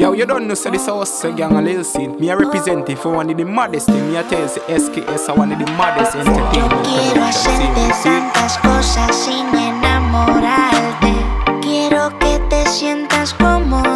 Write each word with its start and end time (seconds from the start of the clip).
Yo, 0.00 0.14
you 0.14 0.24
don't 0.24 0.48
know, 0.48 0.54
so 0.54 0.70
this 0.70 0.86
house 0.86 1.22
gang 1.36 1.52
a 1.52 1.60
little 1.60 1.84
scene. 1.84 2.18
Me 2.18 2.30
a 2.30 2.34
represent 2.34 2.88
if 2.88 3.04
one 3.04 3.28
of 3.28 3.36
the 3.36 3.44
maddest 3.44 3.84
thing. 3.84 4.10
Me 4.10 4.16
a 4.16 4.22
tell 4.22 4.46
the 4.46 4.60
SKS, 4.60 5.28
I 5.28 5.32
one 5.34 5.52
of 5.52 5.58
the 5.58 5.66
maddest 5.72 6.16
entertainment. 6.16 6.86
Tantas 8.02 8.56
cosas 8.62 9.14
sin 9.14 9.46
enamorarte. 9.54 11.12
Quiero 11.60 12.18
que 12.18 12.38
te 12.48 12.64
sientas 12.64 13.34
como 13.34 13.89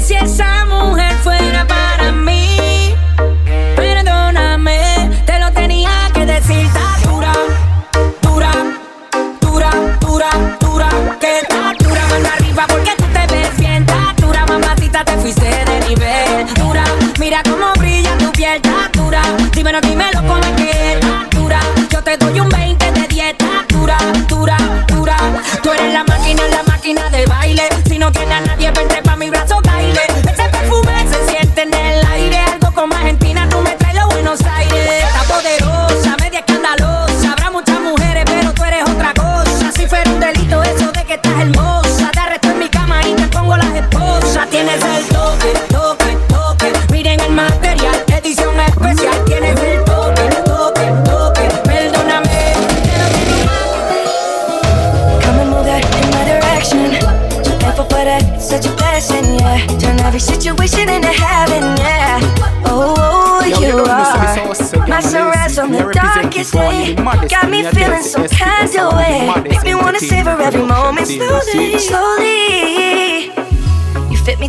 si 0.00 0.14
esa 0.14 0.64
mujer 0.66 1.14
fuera 1.22 1.66
para 1.66 2.12
mí, 2.12 2.94
perdóname, 3.74 5.22
te 5.24 5.38
lo 5.38 5.50
tenía 5.52 5.90
que 6.12 6.26
decir. 6.26 6.66
Está 6.66 7.08
dura, 7.08 7.32
dura, 8.20 8.50
dura, 9.40 9.70
dura, 10.00 10.30
dura, 10.60 10.88
que 11.18 11.40
está 11.40 11.72
dura, 11.78 12.06
mano 12.08 12.28
arriba 12.36 12.66
porque 12.68 12.92
tú 12.96 13.04
te 13.04 13.34
ves 13.34 13.56
bien. 13.58 13.82
Está 13.82 14.14
dura, 14.18 14.44
mamacita, 14.46 15.04
te 15.04 15.12
fuiste 15.18 15.46
de 15.46 15.88
nivel. 15.88 16.54
Dura, 16.54 16.84
mira 17.18 17.42
cómo 17.42 17.72
brilla 17.78 18.16
tu 18.18 18.30
piel, 18.32 18.56
está 18.56 18.90
dura. 18.92 19.22
Dímelo, 19.52 19.80
dime. 19.80 20.05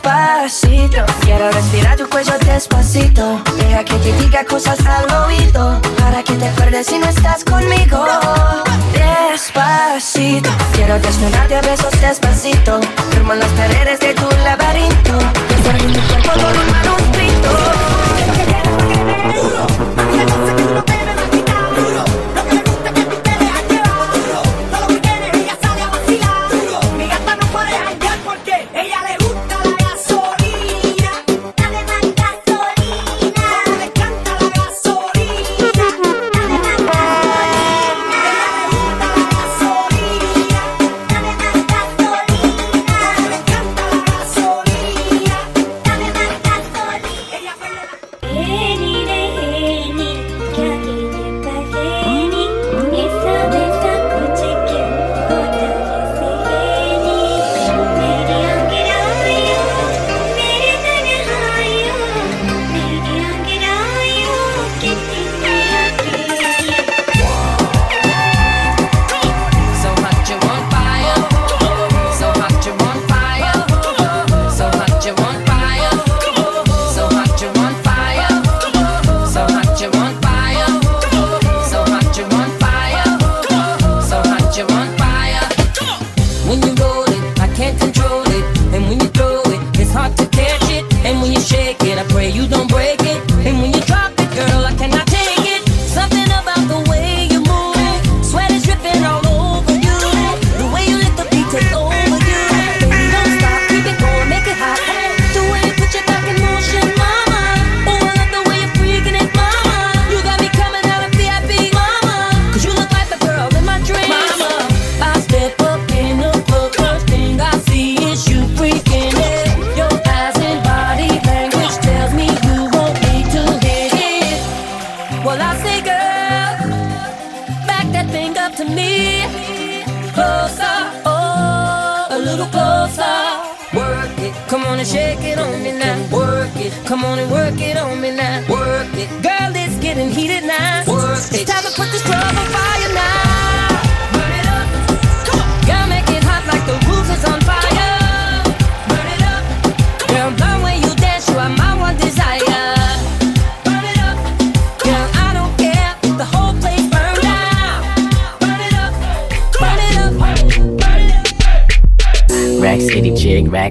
Despacito, 0.00 1.04
quiero 1.22 1.50
respirar 1.50 1.96
tu 1.96 2.08
cuello 2.08 2.32
despacito. 2.46 3.42
Deja 3.56 3.82
que 3.82 3.94
te 3.94 4.12
diga 4.12 4.44
cosas 4.44 4.78
al 4.86 5.12
oído. 5.24 5.80
Para 5.98 6.22
que 6.22 6.34
te 6.34 6.46
acuerdes 6.46 6.86
si 6.86 7.00
no 7.00 7.08
estás 7.08 7.42
conmigo. 7.42 8.06
Despacito, 8.92 10.50
quiero 10.72 11.00
desnudarte 11.00 11.56
a 11.56 11.62
besos 11.62 11.90
despacito. 12.00 12.78
Firmo 13.10 13.34
las 13.34 13.50
paredes 13.50 13.98
de 13.98 14.07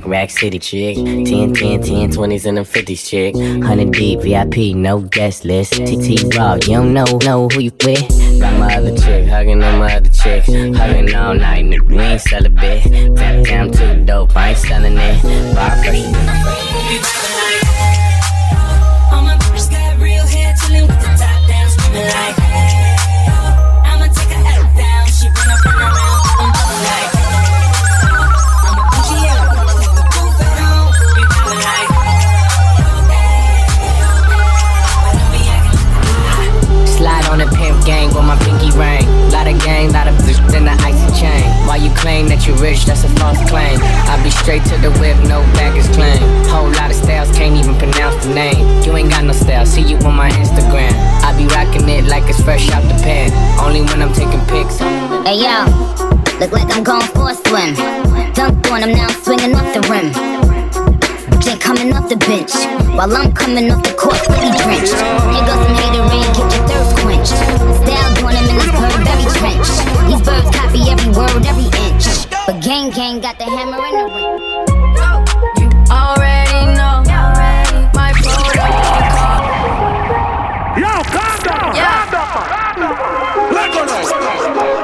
rack, 0.10 0.30
city 0.30 0.60
chick. 0.60 0.96
10, 0.96 1.54
10, 1.54 1.54
10, 1.54 2.12
20s 2.12 2.46
and 2.46 2.58
them 2.58 2.66
50s 2.66 3.08
chick. 3.08 3.36
100 3.36 3.92
deep, 3.92 4.22
VIP, 4.22 4.76
no 4.76 5.00
guest 5.00 5.46
list. 5.46 5.74
TT 5.74 6.34
Raw, 6.36 6.56
you 6.56 6.76
don't 6.78 6.94
know, 6.94 7.06
know 7.24 7.48
who 7.50 7.60
you 7.62 7.72
with. 7.84 8.40
Got 8.40 8.60
my 8.60 8.76
other 8.76 8.96
chick, 8.98 9.28
hugging 9.28 9.64
on 9.64 9.80
my 9.80 9.96
other 9.96 10.10
chick. 10.10 10.46
Hugging 10.46 11.14
all 11.16 11.34
night, 11.34 11.66
nigga, 11.66 11.88
we 11.88 12.00
ain't 12.00 12.22
sell 12.22 12.46
a 12.46 12.50
bit. 12.50 12.84
Tap 13.16 13.46
down 13.46 13.72
too 13.72 14.06
dope, 14.06 14.36
I 14.36 14.50
ain't 14.50 14.58
selling 14.58 14.98
it. 14.98 15.56
Bar 15.56 15.72
fresh. 15.84 17.37
Gang, 39.88 39.94
lot 39.94 40.08
of 40.08 40.16
bitch 40.26 40.40
in 40.56 40.66
the 40.66 40.72
icy 40.84 41.22
chain. 41.22 41.44
Why 41.68 41.78
you 41.78 41.90
claim 41.92 42.28
that 42.30 42.48
you 42.48 42.56
rich? 42.56 42.86
That's 42.86 43.04
a 43.04 43.10
false 43.20 43.38
claim. 43.50 43.80
I 43.82 44.20
be 44.24 44.30
straight 44.30 44.64
to 44.66 44.78
the 44.78 44.92
whip, 45.00 45.18
no 45.28 45.42
baggage 45.56 45.88
claim. 45.94 46.20
Whole 46.48 46.70
lot 46.72 46.90
of 46.92 46.96
styles, 46.96 47.32
can't 47.36 47.56
even 47.56 47.76
pronounce 47.78 48.26
the 48.26 48.34
name. 48.34 48.84
You 48.84 48.96
ain't 48.96 49.10
got 49.10 49.24
no 49.24 49.34
style, 49.34 49.66
see 49.66 49.82
you 49.82 49.98
on 50.00 50.16
my 50.16 50.30
Instagram. 50.30 50.92
I 51.24 51.36
be 51.38 51.48
rocking 51.48 51.88
it 51.90 52.06
like 52.06 52.30
it's 52.30 52.42
fresh 52.42 52.70
out 52.72 52.84
the 52.84 52.98
pan. 53.04 53.32
Only 53.60 53.82
when 53.82 54.02
I'm 54.02 54.14
taking 54.14 54.42
pics. 54.48 54.80
Hey 55.24 55.44
yo, 55.44 55.66
look 56.40 56.52
like 56.52 56.70
I'm 56.76 56.84
going 56.84 57.08
for 57.16 57.32
a 57.32 57.36
swim. 57.36 57.76
Dunked 58.34 58.72
on 58.72 58.84
him, 58.84 58.92
now 58.92 59.08
I'm 59.08 59.24
swinging 59.24 59.56
off 59.56 59.74
the 59.74 59.82
rim. 59.88 60.12
Ain't 61.48 61.62
coming 61.62 61.94
off 61.96 62.10
the 62.10 62.18
bench 62.28 62.52
while 62.92 63.08
I'm 63.16 63.32
coming 63.32 63.72
off 63.72 63.82
the 63.82 63.94
court 63.96 64.20
fully 64.20 64.52
drenched. 64.52 64.92
Here 65.00 65.46
goes 65.48 65.64
some 65.64 65.80
haterade, 65.80 66.28
get 66.36 66.44
your 66.44 66.68
thirst 66.68 66.87
trench. 69.38 69.68
These 70.10 70.22
birds 70.26 70.50
copy 70.52 70.82
every 70.90 71.12
word, 71.14 71.46
every 71.46 71.70
inch. 71.86 72.06
But 72.46 72.62
gang 72.62 72.90
gang 72.92 73.22
got 73.22 73.38
the 73.38 73.46
hammer 73.46 73.78
and 73.78 73.98
the 74.02 74.06
ring. 74.16 74.34
You 75.60 75.70
already 75.92 76.62
know 76.78 77.04
my 77.94 78.12
protocol. 78.18 79.42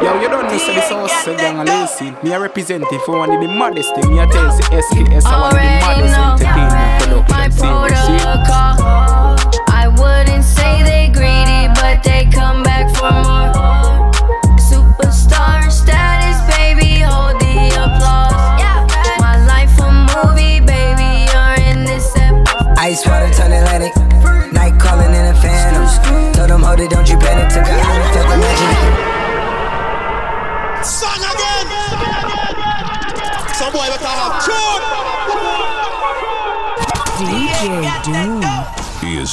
Yo, 0.04 0.22
you 0.22 0.30
don't 0.30 0.44
know 0.44 0.58
say 0.58 0.76
this 0.76 0.90
house 0.90 1.12
say 1.24 1.36
gang 1.38 1.60
a 1.60 1.64
lazy. 1.64 2.12
Me 2.24 2.34
a 2.34 2.40
represent 2.40 2.84
it 2.92 3.02
for 3.02 3.18
one 3.18 3.32
of 3.32 3.42
the 3.42 3.48
maddest 3.48 3.96
thing. 3.96 4.10
Me 4.12 4.20
a 4.20 4.28
tell 4.28 4.52
say 4.52 4.64
SKS 4.64 5.26
are 5.26 5.42
one 5.42 5.56
of 5.56 5.62
the 5.62 5.68
Already 5.84 6.08
maddest 6.08 6.18
know 6.18 6.34
entertainment 6.34 6.94
my 7.30 7.50
production. 7.50 7.98
See, 7.98 8.20
see? 8.20 8.26
protocol. 8.26 8.74
I 9.70 9.88
wouldn't 9.88 10.44
say 10.44 10.84
they 10.84 11.10
greedy, 11.12 11.68
but 11.76 12.04
they 12.04 12.30
come 12.32 12.64
back 12.64 12.94
for 12.96 13.12
more. 13.12 13.83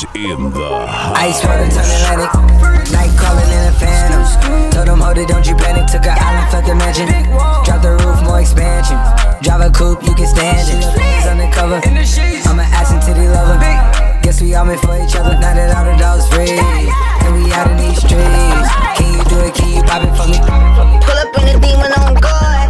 Is 0.02 0.08
in 0.14 0.50
the 0.50 0.86
house. 0.86 1.18
Ice 1.18 1.44
water 1.44 1.68
turn 1.68 1.84
Atlantic. 1.84 2.32
Night 2.92 3.12
calling 3.18 3.50
in 3.50 3.62
a 3.68 3.72
phantom. 3.76 4.22
Told 4.70 4.86
them, 4.88 5.00
hold 5.00 5.18
it, 5.18 5.28
don't 5.28 5.46
you 5.46 5.54
panic. 5.56 5.86
Took 5.90 6.06
a 6.06 6.12
island, 6.12 6.50
felt 6.50 6.64
the 6.64 6.74
mansion. 6.74 7.08
Drop 7.64 7.82
the 7.82 7.92
roof, 8.00 8.22
more 8.24 8.40
expansion. 8.40 8.96
Drive 9.42 9.60
a 9.60 9.70
coupe, 9.70 10.02
you 10.04 10.14
can 10.14 10.26
stand 10.26 10.68
it. 10.68 10.84
It's 10.84 11.26
undercover. 11.26 11.80
I'm 11.84 12.58
an 12.58 12.66
ass 12.72 12.92
and 12.92 13.02
titty 13.02 13.28
lover. 13.28 13.58
Guess 14.22 14.40
we 14.40 14.54
all 14.54 14.64
meant 14.64 14.80
for 14.80 14.96
each 15.00 15.16
other. 15.16 15.34
Now 15.40 15.54
that 15.54 15.74
all 15.76 15.84
the 15.84 15.96
dogs 15.98 16.28
free. 16.28 16.56
And 16.56 17.34
we 17.36 17.52
out 17.52 17.70
in 17.70 17.76
these 17.76 17.98
streets. 18.00 18.68
Can 18.96 19.08
you 19.16 19.24
do 19.28 19.38
it? 19.44 19.54
Can 19.54 19.68
you 19.74 19.82
pop 19.84 20.02
it 20.04 20.12
for 20.16 20.28
me? 20.28 20.38
Pull 21.04 21.18
up 21.18 21.32
in 21.40 21.44
the 21.50 21.56
demon 21.60 21.92
on 22.00 22.14
guard. 22.16 22.68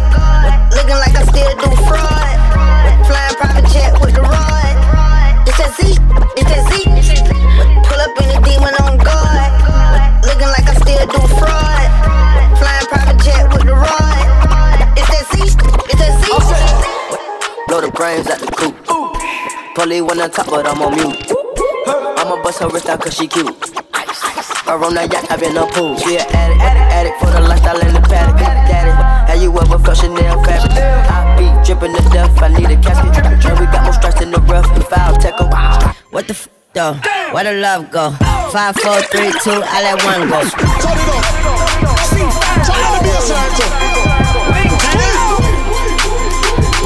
Looking 0.71 0.99
like 0.99 1.15
I 1.15 1.23
still 1.27 1.53
do 1.59 1.69
fraud. 1.87 2.35
Flying 3.07 3.35
private 3.39 3.67
jet 3.71 3.93
with 3.99 4.15
the 4.15 4.21
rod. 4.21 4.30
It's 4.30 4.30
that 5.71 5.79
Z, 5.79 5.95
it's 6.35 6.49
that 6.49 6.63
Z. 6.71 6.83
Pull 7.87 7.99
up 7.99 8.15
in 8.21 8.27
the 8.27 8.39
demon 8.43 8.75
on 8.83 8.97
guard. 8.97 9.51
Looking 10.25 10.51
like 10.51 10.67
I 10.67 10.75
still 10.75 11.05
do 11.07 11.21
fraud. 11.39 11.87
Flying 12.59 12.87
private 12.87 13.19
jet 13.23 13.43
with 13.53 13.63
the 13.63 13.73
rod. 13.73 14.25
It's 14.97 15.07
that 15.07 15.25
Z, 15.31 15.43
it's 15.87 15.99
that 15.99 16.13
Z. 16.19 16.27
Blow 17.67 17.81
the 17.81 17.91
brains 17.91 18.27
at 18.27 18.39
the 18.39 18.51
coop. 18.51 18.75
Pully 19.75 20.01
one 20.01 20.19
on 20.19 20.31
top, 20.31 20.47
but 20.47 20.67
I'm 20.67 20.81
on 20.81 20.95
mute. 20.95 21.31
I'ma 22.17 22.41
bust 22.43 22.59
her 22.59 22.69
wrist 22.69 22.89
out 22.89 23.01
cause 23.01 23.15
she 23.15 23.27
cute. 23.27 23.55
Her 24.65 24.83
on 24.83 24.93
that 24.95 25.11
yacht, 25.11 25.31
I've 25.31 25.39
been 25.39 25.57
a 25.57 25.65
pool. 25.67 25.97
She 25.97 26.17
an 26.17 26.25
addict, 26.31 26.61
addict, 26.61 26.93
addict 26.93 27.19
for 27.19 27.31
the 27.31 27.41
lifestyle 27.41 27.79
in 27.79 27.93
the 27.93 28.01
paddock. 28.01 28.37
Daddy, 28.39 28.91
have 29.31 29.41
you 29.41 29.51
ever 29.57 29.79
felt 29.79 29.97
Chanel 29.97 30.43
fabric? 30.43 30.70
I 31.71 31.73
be 31.73 31.79
dripping 31.79 32.03
to 32.03 32.09
death, 32.09 32.43
I 32.43 32.49
need 32.49 32.67
a 32.67 32.75
casket. 32.83 33.15
And 33.23 33.59
we 33.59 33.65
got 33.71 33.83
more 33.83 33.93
strikes 33.93 34.19
in 34.19 34.31
the 34.31 34.41
rough, 34.41 34.67
the 34.75 34.81
foul 34.83 35.15
tech 35.15 35.39
'em. 35.39 35.47
What 36.11 36.27
the 36.27 36.33
f 36.33 36.49
though? 36.73 36.99
Where 37.31 37.45
the 37.45 37.53
love 37.63 37.89
go? 37.91 38.11
Five, 38.51 38.75
four, 38.75 38.99
three, 39.07 39.31
two, 39.39 39.63
I 39.63 39.79
let 39.79 40.03
one 40.03 40.27
go. 40.27 40.39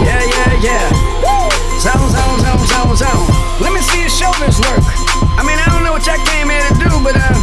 Yeah, 0.05 0.21
yeah, 0.21 0.53
yeah. 0.61 0.85
Zone, 1.81 2.05
zone, 2.13 2.37
zone, 2.45 2.65
zone, 2.69 2.95
zone. 2.95 3.25
Let 3.59 3.73
me 3.73 3.81
see 3.81 4.01
your 4.05 4.13
shoulders 4.13 4.59
work. 4.61 4.85
I 5.33 5.41
mean, 5.41 5.57
I 5.57 5.65
don't 5.73 5.83
know 5.83 5.93
what 5.93 6.05
y'all 6.05 6.21
came 6.29 6.49
here 6.49 6.61
to 6.61 6.73
do, 6.77 6.91
but 7.01 7.17
uh, 7.17 7.33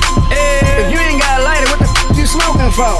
if 0.78 0.94
you 0.94 0.99
ain't 0.99 1.18
got 1.18 1.40
a 1.40 1.42
lighter, 1.42 1.66
what 1.75 1.80
the 1.82 1.90
f 1.90 2.16
you 2.16 2.26
smoking 2.26 2.70
for? 2.70 2.94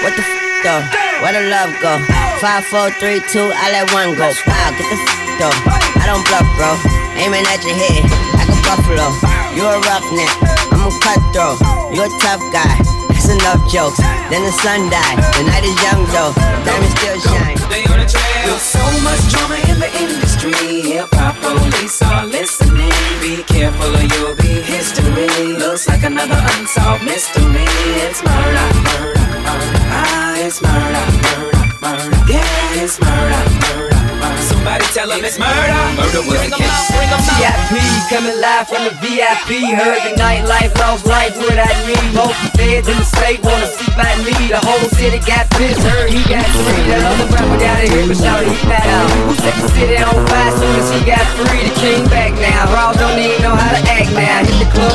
What 0.00 0.12
the 0.16 0.24
f 0.24 0.32
though? 0.64 1.05
Where 1.22 1.32
the 1.32 1.48
love 1.48 1.72
go? 1.80 1.96
Five, 2.38 2.64
four, 2.66 2.90
three, 3.00 3.20
two, 3.32 3.48
I 3.54 3.72
let 3.72 3.88
one 3.92 4.12
go. 4.14 4.28
Wow, 4.46 4.70
get 4.76 4.84
the 4.84 4.98
f 5.00 5.16
though. 5.40 5.56
I 5.96 6.04
don't 6.04 6.22
bluff, 6.28 6.44
bro. 6.60 6.76
Aiming 7.16 7.44
at 7.48 7.64
your 7.64 7.72
head 7.72 8.04
like 8.36 8.52
a 8.52 8.58
buffalo. 8.62 9.08
You 9.56 9.64
a 9.64 9.80
roughneck, 9.88 10.28
I'm 10.70 10.84
a 10.84 10.92
cutthroat. 11.00 11.56
You 11.96 12.04
a 12.04 12.08
tough 12.20 12.44
guy. 12.52 12.76
That's 13.08 13.32
enough 13.32 13.64
jokes. 13.72 13.96
Then 14.28 14.44
the 14.44 14.52
sun 14.52 14.92
died. 14.92 15.16
The 15.40 15.48
night 15.48 15.64
is 15.64 15.74
young 15.80 16.04
though. 16.12 16.36
Diamond 16.68 16.92
still 17.00 17.18
shine. 17.24 17.56
They 17.72 17.82
on 17.88 17.98
the 17.98 18.06
trail. 18.06 18.44
There's 18.44 18.62
so 18.62 18.84
much 19.00 19.22
drama 19.32 19.56
in 19.72 19.80
the 19.80 19.90
industry. 19.96 20.52
Hip 20.92 21.08
hop 21.16 21.40
police 21.40 22.02
are 22.02 22.26
listening. 22.26 22.92
Be 23.24 23.42
careful 23.48 23.96
or 23.96 24.04
you'll 24.04 24.36
be 24.36 24.60
history. 24.60 25.56
Looks 25.56 25.88
like 25.88 26.04
another 26.04 26.38
unsolved 26.60 27.04
mystery. 27.04 27.64
It's 28.04 28.22
murder, 28.22 28.68
murder, 28.84 29.26
murder. 29.42 30.25
It's 30.46 30.62
murder, 30.62 30.78
murder, 31.26 31.58
murder. 31.82 32.06
Yeah, 32.30 32.78
it's 32.78 33.02
murder, 33.02 33.42
murder, 33.66 33.98
murder. 34.22 34.46
Somebody 34.46 34.86
tell 34.94 35.10
them 35.10 35.26
it's 35.26 35.42
murder. 35.42 35.74
Murder 35.98 36.22
was 36.22 36.38
the 36.38 36.54
case. 36.54 36.86
VIP 37.34 37.82
coming 38.06 38.38
live 38.38 38.70
from 38.70 38.86
the 38.86 38.94
VIP. 39.02 39.74
Heard 39.74 40.06
the 40.06 40.14
nightlife, 40.14 40.70
lost 40.78 41.02
life 41.02 41.34
without 41.42 41.74
me. 41.82 41.98
Both 42.14 42.38
the 42.38 42.62
feds 42.62 42.86
in 42.86 42.94
the 42.94 43.02
state 43.02 43.42
wanna 43.42 43.66
see 43.66 43.90
by 43.98 44.06
me. 44.22 44.30
The 44.46 44.62
whole 44.62 44.86
city 44.94 45.18
got 45.26 45.50
pissed. 45.58 45.82
Heard 45.82 46.14
he 46.14 46.22
got 46.30 46.46
free. 46.46 46.94
That 46.94 47.02
other 47.02 47.26
rapper 47.26 47.58
down 47.58 47.82
the 47.82 47.90
hill, 47.90 48.06
but 48.06 48.14
shout 48.14 48.46
he 48.46 48.54
back 48.70 48.86
out. 48.86 49.10
Who 49.26 49.34
set 49.42 49.50
the 49.50 49.66
city 49.74 49.98
on 49.98 50.14
fire 50.30 50.54
soon 50.62 50.78
as 50.78 50.94
he 50.94 51.02
got 51.10 51.26
free? 51.42 51.66
The 51.66 51.74
king 51.82 52.06
back 52.06 52.38
now. 52.38 52.70
Raw 52.70 52.94
don't 52.94 53.18
even 53.18 53.42
know 53.42 53.58
how 53.58 53.74
to 53.74 53.82
act 53.82 54.14
now. 54.14 54.46
Hit 54.46 54.62
the 54.62 54.70
club, 54.70 54.94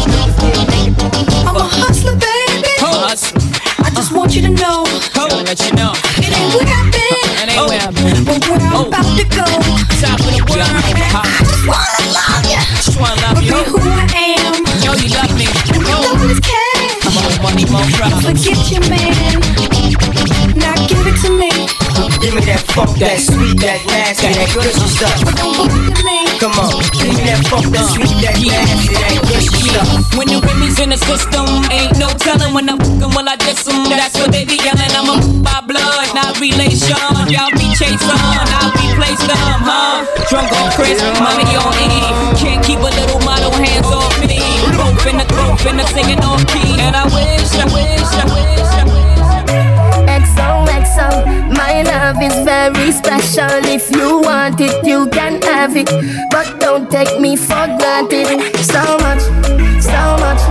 I'm 1.44 1.60
a 1.60 1.68
hustler, 1.68 2.16
baby. 2.16 3.51
I 3.84 3.90
just 3.94 4.12
want 4.14 4.36
you 4.36 4.42
to 4.44 4.50
know. 4.50 4.86
I'll 5.16 5.44
let 5.44 5.60
you 5.66 5.74
know. 5.74 5.94
It 6.18 6.30
ain't 6.30 6.54
where 6.54 6.68
I've 6.70 6.92
been. 6.94 7.22
It 7.42 7.50
ain't 7.50 7.68
where 7.68 7.82
I've 7.82 7.92
oh, 7.92 8.04
been. 8.04 8.24
But 8.26 8.42
where 8.48 8.62
I'm 8.62 8.76
oh. 8.76 8.88
about 8.88 9.10
to 9.18 9.26
go. 9.26 9.46
Top 10.02 10.20
of 10.20 10.32
the 10.32 10.42
world. 10.46 10.62
I 10.62 11.26
just 11.44 11.66
wanna 11.68 12.06
love 12.14 12.46
you. 12.46 12.62
Just 12.82 12.98
wanna 13.00 13.22
love 13.22 13.42
you. 13.42 13.52
Be 13.52 13.70
who 13.70 13.80
I 13.82 14.06
am. 14.38 14.62
Yo, 14.86 14.94
you 14.98 15.10
love 15.14 15.34
me. 15.38 15.48
Love 15.82 16.22
this 16.26 16.40
cash. 16.40 17.02
More 17.12 17.34
money, 17.44 17.66
more 17.70 17.86
problems. 17.98 18.46
Forget 18.46 18.60
your 18.72 18.86
man. 18.90 19.14
Now 20.56 20.76
give 20.88 21.06
it 21.06 21.18
to 21.26 21.30
me. 21.30 21.91
Give 22.22 22.38
me 22.38 22.42
that 22.46 22.62
funk, 22.78 23.02
that 23.02 23.18
sweet, 23.18 23.58
that 23.66 23.82
nasty, 23.90 24.30
that 24.30 24.54
gushy 24.54 24.88
stuff. 24.94 25.18
Come 26.38 26.54
on, 26.62 26.78
give 27.02 27.18
me 27.18 27.26
that 27.26 27.42
funk, 27.50 27.66
that 27.74 27.86
sweet, 27.90 28.14
that 28.22 28.38
nasty, 28.38 28.94
that 28.94 29.18
gushy 29.26 29.74
stuff. 29.74 29.90
When 30.14 30.30
the 30.30 30.38
Remy's 30.38 30.78
in 30.78 30.94
the 30.94 31.02
system, 31.02 31.50
ain't 31.74 31.98
no 31.98 32.14
telling 32.22 32.54
when 32.54 32.70
I'm 32.70 32.78
fucking 32.78 33.10
will 33.18 33.26
I 33.26 33.36
diss 33.42 33.66
'em. 33.66 33.90
That's 33.90 34.14
what 34.22 34.30
they 34.30 34.46
be 34.46 34.62
yelling. 34.62 34.94
I'm 34.94 35.10
a 35.10 35.16
by 35.42 35.66
blood, 35.66 36.14
not 36.14 36.38
relation. 36.38 36.94
Y'all 37.34 37.50
be 37.58 37.68
chasing, 37.74 38.22
I'll 38.54 38.70
replace 38.70 39.26
them, 39.26 39.42
huh? 39.66 40.06
Drunk 40.30 40.54
on 40.62 40.70
Chris, 40.78 41.02
money 41.18 41.50
on 41.58 41.74
E. 41.90 42.06
Can't 42.38 42.62
keep 42.62 42.80
a 42.86 42.92
little 43.02 43.22
model 43.26 43.50
hands 43.58 43.90
off 43.90 44.14
me. 44.22 44.38
Both 44.78 45.10
in 45.10 45.18
the 45.18 45.26
in 45.70 45.78
the 45.78 45.86
singing 45.90 46.22
off 46.22 46.46
key. 46.54 46.78
And 46.86 46.96
I 46.96 47.06
wish, 47.10 47.50
I 47.58 47.66
wish, 47.74 48.14
I 48.14 48.26
wish. 48.30 48.61
My 51.84 52.12
love 52.12 52.22
is 52.22 52.34
very 52.46 52.92
special. 52.92 53.50
If 53.66 53.90
you 53.92 54.22
want 54.22 54.60
it, 54.60 54.86
you 54.86 55.08
can 55.10 55.42
have 55.42 55.76
it. 55.76 55.90
But 56.30 56.60
don't 56.60 56.90
take 56.90 57.20
me 57.20 57.36
for 57.36 57.66
granted. 57.80 58.28
So 58.58 58.82
much, 59.06 59.24
so 59.82 60.02
much, 60.22 60.42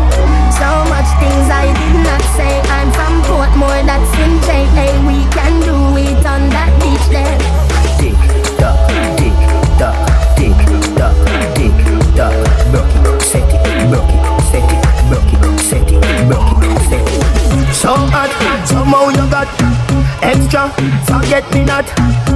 so 0.58 0.70
much 0.90 1.08
things 1.20 1.46
I 1.50 1.66
did 1.78 1.96
not 2.06 2.22
say. 2.36 2.54
I'm 2.76 2.90
from 2.92 3.22
Portmore, 3.28 3.84
that's 3.86 4.10
in 4.18 4.32
JA. 4.46 4.86
We 5.06 5.18
can 5.30 5.54
do 5.62 5.76
it 5.98 6.26
on 6.26 6.48
that 6.50 6.70
beach 6.80 7.06
there. 7.14 7.38
Tick 8.00 8.18
tock, 8.58 8.78
tick 9.18 9.36
tock, 9.78 9.96
tick 10.36 10.58
tock, 10.98 11.16
tick 11.54 11.74
tock. 12.16 12.34
Broke 12.72 13.22
set 13.22 13.46
it, 13.54 13.62
broke 13.90 14.10
set 14.50 14.66
it, 14.66 14.82
broke 15.08 15.60
set 15.60 15.90
it, 15.90 16.00
broke 16.28 16.80
set 16.88 17.06
it. 17.06 17.74
So 17.74 17.94
hot, 17.94 18.30
somehow 18.66 19.08
you 19.08 19.30
got 19.30 19.48
extra. 20.30 20.70
Forget 21.10 21.44
me 21.52 21.64
not 21.64 21.86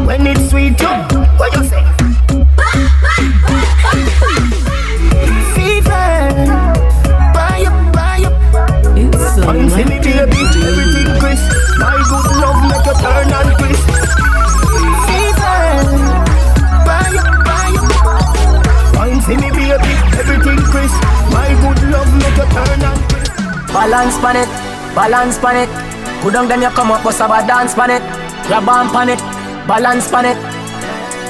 when 0.07 0.27
it's 0.27 0.51
sweet. 0.51 0.81
Yo, 0.81 0.91
what 1.39 1.55
you 1.55 1.65
say? 1.71 1.83
Fever, 5.55 6.09
buy 7.35 7.63
up, 7.71 7.77
buy 7.95 8.21
up. 8.27 8.35
Wine 9.47 9.71
for 9.71 9.85
me, 9.91 9.99
baby, 10.03 10.43
everything 10.67 11.11
crisp. 11.23 11.47
My 11.79 11.95
good 12.11 12.29
love 12.43 12.61
make 12.71 12.87
you 12.89 12.97
turn 13.03 13.31
and 13.39 13.51
crisp. 13.61 13.87
Fever, 15.07 15.63
buy 16.89 17.15
up, 17.23 17.31
buy 17.47 17.71
up. 17.79 17.95
Wine 18.99 19.21
for 19.23 19.37
me, 19.39 19.49
baby, 19.55 19.95
everything 20.19 20.61
crisp. 20.73 20.99
My 21.31 21.51
good 21.63 21.81
love 21.95 22.11
make 22.19 22.39
you 22.43 22.49
turn 22.55 22.81
and 22.91 23.01
crisp. 23.09 23.33
Balance 23.73 24.19
pan 24.19 24.37
it, 24.43 24.51
balance 24.95 25.39
pan 25.39 25.57
it. 25.69 25.95
Go 26.25 26.31
down 26.33 26.49
then 26.49 26.63
you 26.63 26.71
come 26.73 26.91
up, 26.91 27.05
bust 27.05 27.21
about 27.21 27.47
dance 27.47 27.75
pan 27.77 27.91
it. 27.93 28.03
Grab 28.49 28.65
on 28.69 28.89
pan 28.89 29.13
it, 29.13 29.21
balance 29.69 30.09
pan 30.09 30.25
it. 30.33 30.39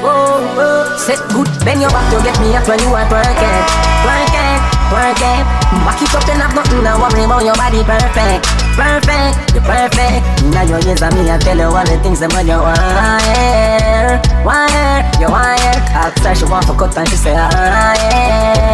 Oh, 0.06 0.38
oh, 0.54 0.84
set 0.96 1.18
good, 1.34 1.50
bend 1.66 1.80
your 1.82 1.90
back 1.90 2.06
to 2.14 2.22
get 2.22 2.38
me 2.38 2.54
up 2.54 2.62
when 2.68 2.78
you 2.78 2.94
are 2.94 3.02
twerking, 3.10 3.62
twerking, 4.06 4.58
twerking. 4.94 5.42
Back 5.82 5.98
it 5.98 6.14
up 6.14 6.28
and 6.30 6.38
have 6.46 6.54
nothing 6.54 6.78
to 6.86 6.94
worry 6.94 7.24
about 7.26 7.42
your 7.42 7.56
body 7.58 7.82
perfect, 7.82 8.46
perfect, 8.78 9.34
you're 9.50 9.66
perfect. 9.66 10.22
Now 10.54 10.62
your 10.62 10.78
ears 10.86 11.02
on 11.02 11.10
me, 11.18 11.26
I 11.26 11.38
tell 11.42 11.58
you 11.58 11.66
all 11.74 11.82
the 11.82 11.98
things 11.98 12.20
that 12.20 12.30
when 12.30 12.46
you 12.46 12.60
wire, 12.62 14.22
wire, 14.46 15.02
you 15.18 15.26
wire. 15.26 15.74
Ask 15.90 16.22
her 16.22 16.34
she 16.38 16.44
want 16.46 16.66
for 16.70 16.78
cut 16.78 16.94
and 16.98 17.08
she 17.08 17.16
say, 17.16 17.34
ah, 17.34 17.50
yeah, 17.50 18.73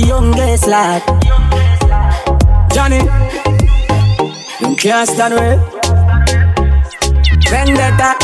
the 0.00 0.06
youngest 0.06 0.66
lad. 0.66 1.02
Johnny, 2.72 3.02
you 4.60 4.76
can't 4.76 5.08
stand 5.08 5.34
with 5.34 5.58
Vendetta. 7.50 8.14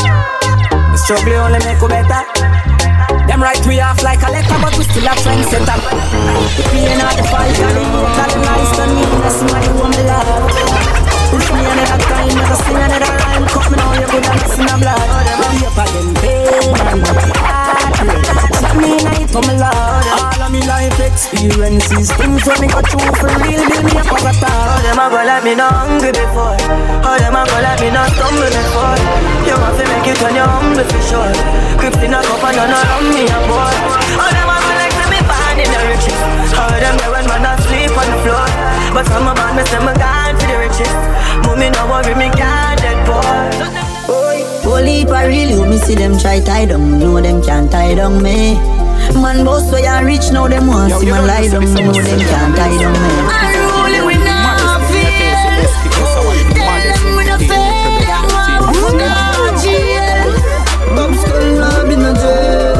The 0.71 0.97
struggle 0.97 1.33
only 1.43 1.59
make 1.65 1.81
you 1.81 1.89
better. 1.89 2.23
Them 3.27 3.41
right 3.41 3.59
we 3.67 3.79
off 3.81 4.01
like 4.03 4.21
a 4.23 4.31
letter, 4.31 4.57
but 4.61 4.77
we 4.77 4.83
still 4.85 5.03
a 5.03 5.13
trendsetter. 5.19 5.77
The 6.55 6.63
pain 6.71 7.01
of 7.01 7.11
the 7.17 7.23
fight 7.27 7.59
and 7.59 7.75
the 7.75 7.83
hope 7.91 8.13
that 8.15 8.31
nice 8.45 8.71
to 8.79 8.83
me, 8.95 9.03
that's 9.19 9.39
my 9.43 9.59
me 9.91 10.01
love. 10.07 10.47
If 11.35 11.47
me 11.51 11.59
another 11.59 11.99
time, 12.07 12.31
never 12.39 12.57
sing 12.63 12.79
another 12.79 13.11
rhyme, 13.19 13.45
cut 13.51 13.65
me 13.71 13.75
now, 13.75 13.91
you 13.99 14.07
could 14.07 14.23
mess 14.23 14.55
in 14.59 14.69
a 14.69 14.75
blood. 14.79 15.07
Way 15.41 15.65
up 15.67 15.79
them 15.91 16.07
pain 16.23 16.71
and 16.87 17.01
heartbreak. 17.03 18.44
Me 18.75 18.99
night 19.07 19.29
for 19.31 19.39
me 19.47 19.55
lord. 19.55 20.05
All 20.19 20.41
of 20.43 20.51
me 20.51 20.59
life 20.67 20.99
experiences, 20.99 22.11
things 22.19 22.43
when 22.43 22.59
me 22.59 22.67
go 22.67 22.83
through 22.83 23.13
for 23.15 23.31
real, 23.39 23.63
build 23.71 23.85
me 23.87 23.95
up 23.95 24.11
a 24.11 24.31
star. 24.35 24.51
How 24.51 24.83
them 24.83 24.99
a 24.99 25.05
go 25.07 25.21
let 25.23 25.43
me 25.43 25.55
know 25.55 25.71
hungry 25.71 26.11
before? 26.11 26.59
How 26.99 27.15
them 27.15 27.35
a 27.35 27.41
go 27.47 27.57
let 27.63 27.79
me 27.79 27.89
know 27.89 28.03
stumble 28.11 28.51
before? 28.51 28.99
You 29.47 29.55
want 29.55 29.79
to 29.79 29.83
make 29.87 30.07
it 30.11 30.17
when 30.19 30.35
you're 30.35 30.47
humble 30.47 30.83
for 30.83 31.01
sure. 31.07 31.31
Crips 31.79 32.03
in 32.03 32.13
a 32.13 32.19
cup 32.19 32.43
and 32.43 32.55
you 32.59 32.67
know 32.67 32.83
love 32.83 33.07
me 33.15 33.23
a 33.31 33.39
boy. 33.47 33.75
How 34.19 34.29
them 34.35 34.51
a 34.51 34.55
go 34.59 34.71
like 34.75 34.95
me 35.07 35.19
born 35.23 35.57
in 35.59 35.69
the 35.71 35.81
riches? 35.95 36.19
How 36.51 36.67
them 36.75 36.95
there 36.99 37.11
when 37.15 37.25
man 37.31 37.47
asleep 37.55 37.95
on 37.95 38.07
the 38.11 38.19
floor? 38.27 38.47
But 38.91 39.07
from 39.07 39.27
a 39.27 39.33
band 39.35 39.55
me 39.55 39.63
say 39.71 39.79
me 39.79 39.93
gone 39.95 40.35
to 40.35 40.45
the 40.51 40.57
riches. 40.59 40.95
Mommy 41.47 41.71
no 41.71 41.87
worry 41.87 42.15
me 42.15 42.27
can't 42.35 42.79
dead 42.83 42.99
boy. 43.07 43.84
Holy 44.75 45.05
for 45.05 45.23
real, 45.25 45.49
you 45.55 45.65
me 45.71 45.77
see 45.77 45.95
them 45.95 46.19
try 46.19 46.41
tie 46.41 46.65
down, 46.65 46.99
know 46.99 47.21
them 47.21 47.41
can't 47.41 47.71
tie 47.71 47.95
down 47.95 48.21
me. 48.21 48.55
Man 49.15 49.45
boss 49.45 49.71
way 49.71 49.87
I 49.87 50.01
reach 50.03 50.31
now 50.33 50.49
them 50.49 50.67
want 50.67 50.91
see 50.99 51.09
my 51.09 51.21
lie 51.23 51.47
down, 51.47 51.63
know 51.63 51.93
them 51.93 52.19
can't 52.19 52.55
tie 52.57 52.75
down 52.83 52.91
me. 52.91 53.13
Unruly 53.39 54.01
we 54.03 54.15
not 54.19 54.83
feel. 54.91 55.15
Tell 56.59 56.83
them 56.91 57.15
we 57.15 57.23
no 57.23 57.37
fail. 57.47 58.19
I'm 58.67 58.75
from 58.75 58.99
the 58.99 59.07
jail. 59.63 60.35
Bob's 60.91 61.23
skull 61.23 61.47
now 61.55 61.87
be 61.87 61.95
no 61.95 62.11
jail. 62.11 62.75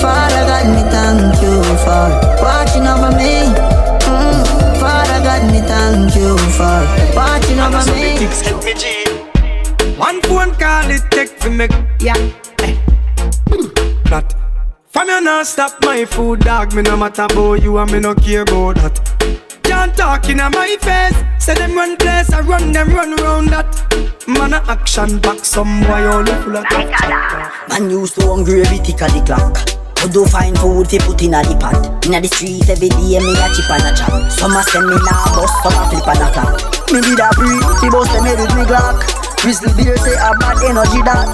Father 0.00 0.48
God, 0.48 0.66
me 0.72 0.80
thank 0.88 1.36
you 1.44 1.60
for 1.84 2.08
watching 2.40 2.88
over 2.88 3.12
me. 3.20 3.52
Mm. 4.08 4.80
Father 4.80 5.20
God, 5.20 5.44
me 5.52 5.60
thank 5.60 6.16
you 6.16 6.32
for 6.56 6.80
watching 7.12 7.60
over 7.60 7.84
me. 7.92 8.95
One 11.56 11.68
phone 11.68 11.78
call 11.78 11.96
it 11.96 11.96
take 11.96 11.96
for 11.96 11.96
me. 11.96 11.96
Yeah. 12.00 12.14
Eh. 12.60 12.76
That. 14.10 14.34
From 14.88 15.08
you 15.08 15.20
not 15.22 15.46
stop 15.46 15.72
my 15.82 16.04
food, 16.04 16.40
dog. 16.40 16.74
Me 16.74 16.82
no 16.82 16.96
matter 16.96 17.22
about 17.22 17.62
you 17.62 17.78
and 17.78 17.90
me 17.92 18.00
no 18.00 18.14
care 18.14 18.42
about 18.42 18.76
that. 18.76 19.60
Can't 19.62 19.96
talk 19.96 20.28
in 20.28 20.36
my 20.36 20.76
face. 20.80 21.16
Say 21.38 21.54
them 21.54 21.74
run 21.74 21.96
place, 21.96 22.32
I 22.32 22.40
run 22.40 22.72
them 22.72 22.88
run 22.90 23.14
round 23.16 23.48
that. 23.50 23.72
Man 24.28 24.52
a 24.52 24.62
action 24.68 25.18
back, 25.18 25.44
some 25.44 25.80
boy 25.82 26.04
only 26.04 26.32
full 26.32 26.56
of 26.56 26.64
talk. 26.68 27.68
Man 27.68 27.90
used 27.90 28.14
to 28.16 28.26
hungry 28.26 28.62
every 28.62 28.78
tick 28.78 29.00
of 29.02 29.12
the 29.12 29.22
clock. 29.24 29.56
To 29.96 30.08
do 30.08 30.26
find 30.26 30.58
food 30.58 30.88
fi 30.88 30.98
put 30.98 31.22
inna 31.22 31.42
the 31.42 31.56
pot. 31.56 32.04
Inna 32.04 32.20
the 32.20 32.28
street 32.28 32.68
every 32.68 32.88
day 32.88 33.18
me 33.18 33.32
a 33.32 33.48
chip 33.54 33.70
and 33.70 33.82
a 33.82 33.96
chop. 33.96 34.30
Some 34.30 34.56
a 34.56 34.62
send 34.62 34.86
me 34.86 34.96
now 34.96 35.24
bus, 35.34 35.50
some 35.62 35.72
a 35.72 35.88
flip 35.88 36.06
and 36.06 36.20
a 36.20 36.28
clap. 36.32 36.92
Me 36.92 37.00
did 37.00 37.18
a 37.18 37.28
breathe, 37.32 37.64
the 37.80 37.88
bus 37.90 38.12
them 38.12 38.24
with 38.24 38.54
me 38.54 38.64
Glock. 38.64 39.15
Grizzly 39.42 39.70
bear 39.76 39.96
say 39.96 40.14
a 40.14 40.30
bad 40.38 40.58
energy 40.64 41.00
that. 41.06 41.28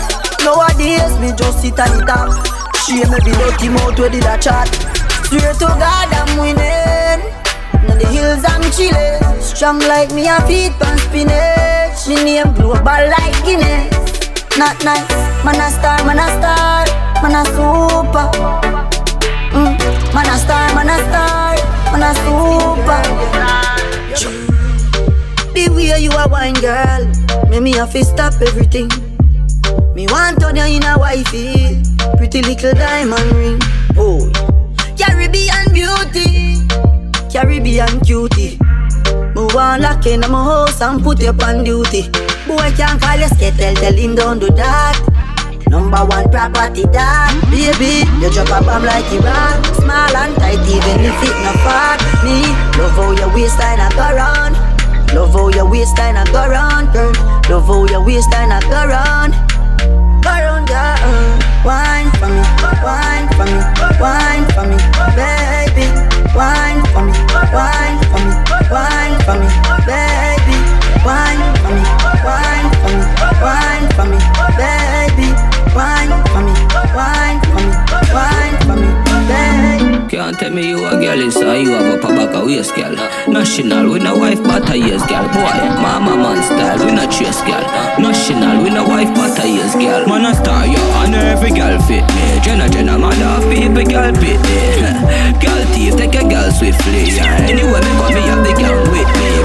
Nowadays 0.45 1.15
me 1.21 1.33
just 1.37 1.61
sit 1.63 1.79
on 1.81 1.91
the 1.97 2.05
top. 2.05 2.31
Shame 2.85 3.13
every 3.15 3.33
dirty 3.33 3.69
mouth 3.69 3.99
where 3.99 4.11
did 4.11 4.25
a 4.25 4.37
chat. 4.39 4.69
Swear 5.27 5.55
to 5.55 5.69
God 5.81 6.09
I'm 6.13 6.31
winning. 6.39 7.21
In 7.89 7.99
the 7.99 8.07
hills 8.09 8.45
I'm 8.45 8.63
chillin'. 8.75 9.41
Strong 9.41 9.81
like 9.81 10.13
me 10.13 10.29
a 10.29 10.41
feet 10.47 10.73
pan 10.79 10.99
spinach. 10.99 12.09
Me 12.09 12.17
name 12.25 12.53
global 12.55 13.03
like 13.15 13.37
Guinness. 13.45 13.91
Not 14.59 14.77
nice, 14.85 15.09
man 15.45 15.57
a 15.57 15.71
star, 15.71 16.05
man 16.05 16.19
a 16.19 16.29
star, 16.37 16.85
man 17.23 17.37
a 17.41 17.45
super. 17.57 18.29
Mm. 19.57 19.79
Man 20.13 20.27
a 20.29 20.37
star, 20.37 20.75
man 20.75 20.91
a 20.91 20.99
star, 21.09 21.57
man 21.91 22.03
a 22.03 22.13
super. 22.21 23.03
The 25.55 25.69
way 25.75 25.99
you 26.01 26.11
a 26.11 26.29
wine, 26.29 26.55
girl, 26.55 27.09
make 27.53 27.63
me 27.63 27.73
have 27.73 27.93
to 27.93 28.03
stop 28.03 28.33
everything. 28.41 28.89
Me 29.95 30.07
want 30.07 30.41
turn 30.41 30.57
you 30.57 30.65
in 30.65 30.85
a 30.85 30.99
wifey, 30.99 31.83
pretty 32.17 32.41
little 32.41 32.73
diamond 32.73 33.33
ring. 33.33 33.59
Oh, 33.97 34.25
Caribbean 34.97 35.69
beauty, 35.73 36.65
Caribbean 37.31 38.01
cutie. 38.01 38.59
Me 39.37 39.45
want 39.53 39.83
lock 39.83 40.07
in 40.07 40.21
my 40.21 40.43
house 40.43 40.81
and 40.81 41.03
put 41.03 41.21
you 41.21 41.29
on 41.45 41.65
duty. 41.65 42.09
Boy 42.49 42.73
can't 42.75 43.01
call 43.01 43.19
you 43.19 43.29
skettle, 43.29 43.75
tell 43.75 43.93
him 43.93 44.15
don't 44.15 44.39
do 44.39 44.49
that. 44.57 44.97
Number 45.69 46.05
one 46.05 46.29
property 46.31 46.85
that 46.93 47.33
Baby, 47.49 48.05
you 48.21 48.29
drop 48.29 48.53
a 48.53 48.61
bomb 48.61 48.85
like 48.85 49.09
Iran 49.09 49.65
Small 49.81 50.17
and 50.21 50.37
tight 50.37 50.61
even 50.69 51.01
if 51.01 51.17
it 51.25 51.33
not 51.41 51.57
fat 51.65 51.97
Me, 52.21 52.45
love 52.77 52.93
how 52.93 53.11
your 53.17 53.33
waistline 53.33 53.81
a 53.81 53.89
go 53.97 54.05
round 54.15 54.62
Love 55.15 55.33
how 55.33 55.49
your 55.49 55.69
waistline 55.69 56.17
a 56.17 56.25
go 56.33 56.49
round, 56.49 56.93
girl 56.93 57.13
Love 57.51 57.67
how 57.67 57.85
your 57.87 58.03
waistline 58.05 58.51
a 58.51 58.61
go 58.63 58.87
round 58.89 59.33
Go 60.23 60.31
round, 60.31 60.67
girl 60.69 61.39
Wine 61.65 62.11
for 62.19 62.29
me, 62.29 62.43
wine 62.83 63.29
for 63.37 63.47
me, 63.47 63.61
wine 64.01 64.45
for 64.57 64.65
me 64.67 64.77
Baby, 65.15 65.87
wine 66.35 66.83
for 66.93 67.03
me, 67.05 67.15
wine 67.53 68.01
for 68.11 68.21
me, 68.25 68.33
wine 68.73 69.17
for 69.23 69.37
me 69.39 69.49
Baby, 69.87 70.57
wine 71.05 71.45
for 71.61 71.71
me, 71.77 71.85
wine 72.25 72.71
for 72.81 72.91
me, 72.91 73.05
wine 73.45 73.87
for 73.95 74.07
me 74.11 74.19
Baby, 74.59 75.29
wine 75.77 76.13
for 76.33 76.43
me, 76.43 76.55
wine 76.97 77.39
Can't 80.23 80.39
tell 80.39 80.53
me 80.53 80.69
you 80.69 80.87
a 80.87 80.93
girl 80.93 81.19
is 81.19 81.35
you 81.35 81.73
have 81.75 81.99
a 81.99 81.99
back 81.99 82.33
a 82.33 82.47
waist 82.47 82.77
girl. 82.77 82.95
National, 83.27 83.91
we 83.91 83.99
no 83.99 84.17
wife 84.17 84.41
but 84.45 84.71
a 84.71 84.79
years 84.79 85.03
girl. 85.03 85.27
Boy, 85.35 85.59
mama 85.83 86.15
man 86.15 86.41
style, 86.45 86.79
we 86.87 86.93
no 86.95 87.11
chase 87.11 87.43
girl. 87.43 87.59
National, 87.99 88.63
we 88.63 88.71
no 88.71 88.87
wife 88.87 89.13
but 89.17 89.37
a 89.43 89.49
years 89.49 89.75
girl. 89.75 90.07
Man 90.07 90.25
a 90.25 90.33
star, 90.33 90.65
yo, 90.65 90.79
and 91.03 91.17
every 91.17 91.51
girl 91.51 91.77
fit 91.83 92.07
me. 92.15 92.39
Jenna, 92.41 92.69
Jenna, 92.71 92.97
man 92.97 93.19
a 93.19 93.43
people 93.51 93.83
girl 93.83 94.15
fit 94.15 94.39
me. 94.47 95.43
girl 95.43 95.63
thief, 95.75 95.97
take 95.97 96.15
a 96.15 96.23
girl 96.23 96.53
swiftly. 96.53 97.19
Anyway, 97.19 97.83
me 97.83 97.93
got 97.99 98.15
me 98.15 98.21
have 98.23 98.47
the 98.47 98.55
girl 98.55 98.79
with 98.95 99.11
me. 99.19 99.42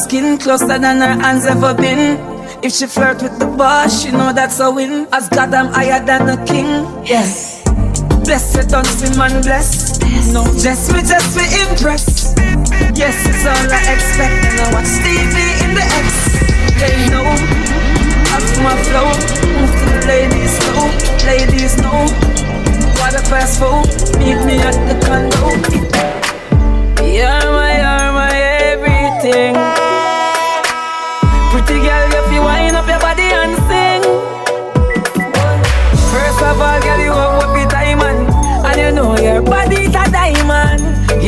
Skin 0.00 0.38
closer 0.38 0.78
than 0.78 0.98
her 0.98 1.14
hands 1.20 1.44
ever 1.46 1.74
been. 1.74 2.18
If 2.62 2.72
she 2.72 2.86
flirt 2.86 3.22
with 3.22 3.38
the 3.38 3.46
boss, 3.46 4.02
she 4.02 4.10
know 4.10 4.32
that's 4.32 4.58
a 4.60 4.70
win. 4.70 5.06
As 5.12 5.28
God, 5.28 5.52
I'm 5.54 5.68
higher 5.72 6.04
than 6.04 6.28
a 6.28 6.44
king. 6.46 6.66
Yes. 7.04 7.62
bless 7.64 8.20
Blessed, 8.24 8.70
don't 8.70 8.86
see 8.86 9.16
man 9.18 9.42
bless. 9.42 10.00
No, 10.32 10.44
just 10.56 10.92
me, 10.92 11.00
just 11.02 11.36
me 11.36 11.44
impress. 11.64 12.34
Yes, 12.96 13.16
it's 13.28 13.44
all 13.44 13.68
I 13.68 13.80
expect. 13.94 14.36
And 14.48 14.60
I 14.60 14.66
watch 14.72 14.88
Stevie 14.88 15.52
in 15.64 15.70
the 15.76 15.84
X. 15.84 16.08
They 16.80 16.96
know. 17.12 17.28
As 18.34 18.46
my 18.64 18.76
flow, 18.88 19.10
move 19.52 19.72
to 19.80 19.84
the 19.92 20.00
ladies 20.08 20.54
know. 20.64 20.88
Ladies 21.28 21.76
know. 21.82 22.08
What 23.00 23.14
a 23.14 23.22
fast 23.28 23.60
food. 23.60 23.88
Meet 24.18 24.40
me 24.48 24.56
at 24.60 24.76
the 24.88 24.96
condo. 25.04 25.44
You're 27.04 27.52
my, 27.52 28.09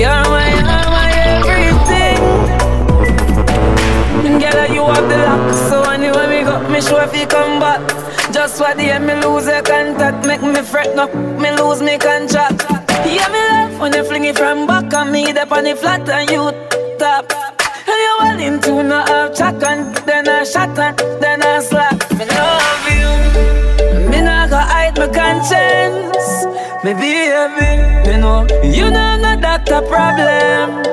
You're 0.02 0.10
my, 0.10 0.50
you're 0.50 0.66
my 0.66 1.10
everything. 1.30 2.18
Girl, 4.40 4.60
you 4.74 4.82
have 4.82 5.08
the 5.08 5.16
lock, 5.16 5.54
so 5.70 5.76
anyway 5.92 6.26
me 6.26 6.42
got 6.42 6.68
me 6.68 6.80
sure 6.80 7.04
if 7.04 7.14
you 7.14 7.24
come 7.24 7.60
back. 7.60 7.80
Just 8.32 8.58
what 8.58 8.78
the 8.78 8.90
end 8.90 9.06
me 9.06 9.14
lose 9.14 9.46
your 9.46 9.62
contact, 9.62 10.26
make 10.26 10.42
me 10.42 10.60
fret, 10.60 10.96
no 10.96 11.06
me 11.38 11.52
lose 11.54 11.80
me 11.82 11.98
contract. 11.98 12.66
Yeah, 13.06 13.28
me 13.30 13.42
love 13.52 13.78
when 13.78 13.92
you 13.92 14.02
fling 14.02 14.24
it 14.24 14.36
from 14.36 14.66
back 14.66 14.92
on 14.92 15.12
me, 15.12 15.30
the 15.30 15.46
on 15.48 15.62
the 15.62 15.76
flat 15.76 16.08
and 16.08 16.28
you 16.28 16.50
top. 16.98 17.30
And 17.86 18.00
you 18.04 18.16
well 18.18 18.40
into 18.40 18.82
no 18.82 19.04
half 19.06 19.36
chat 19.36 19.62
and 19.62 19.94
then 20.04 20.28
I 20.28 20.42
shot 20.42 20.76
and 20.80 20.98
then 21.22 21.44
I 21.44 21.60
slap. 21.60 21.94
Me 22.18 22.26
love 22.26 22.88
you. 22.90 24.10
Me 24.10 24.20
not 24.20 24.50
go 24.50 24.56
hide 24.56 24.98
my 24.98 25.06
conscience. 25.06 26.46
Me 26.82 26.92
baby, 26.92 28.10
you 28.10 28.16
know, 28.18 28.48
you 28.64 28.90
know 28.90 29.31
Doctor 29.72 29.88
problem. 29.88 30.84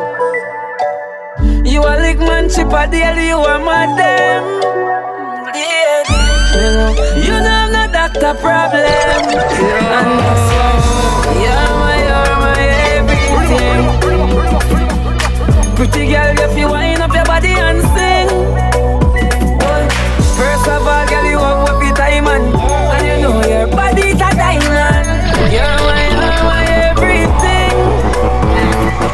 You 1.66 1.82
a 1.84 2.00
lick 2.00 2.18
man 2.20 2.48
chip 2.50 2.72
a 2.72 2.88
daily, 2.88 3.28
you 3.28 3.38
a 3.38 3.60
madam. 3.60 4.46
Yeah, 5.54 6.00
you 7.20 7.36
know, 7.44 7.60
I'm 7.60 7.74
not 7.74 7.92
doctor 7.92 8.34
problem. 8.40 8.80
And 8.80 10.20
that's 10.24 10.48
why 10.56 10.80
you're 11.44 11.72
my, 11.76 11.98
you're 12.08 12.36
my 12.40 12.64
everything. 12.96 13.84
Pretty 15.76 16.04
girl, 16.14 16.40
if 16.40 16.58
you 16.58 16.70
wind 16.70 17.02
up 17.02 17.14
your 17.14 17.26
body 17.26 17.52
and 17.60 17.82
sing. 17.92 18.30
First 20.40 20.68
of 20.70 20.88
all, 20.88 21.06
girl, 21.10 21.26
you 21.26 21.38
have 21.38 21.80
be 21.82 21.92
time 22.00 22.28
and, 22.30 22.56
and 22.96 23.04
you 23.06 23.18
know 23.28 23.44
your 23.46 23.68
body's 23.76 24.16
a 24.16 24.32
diamond. 24.40 25.52
You're 25.52 25.79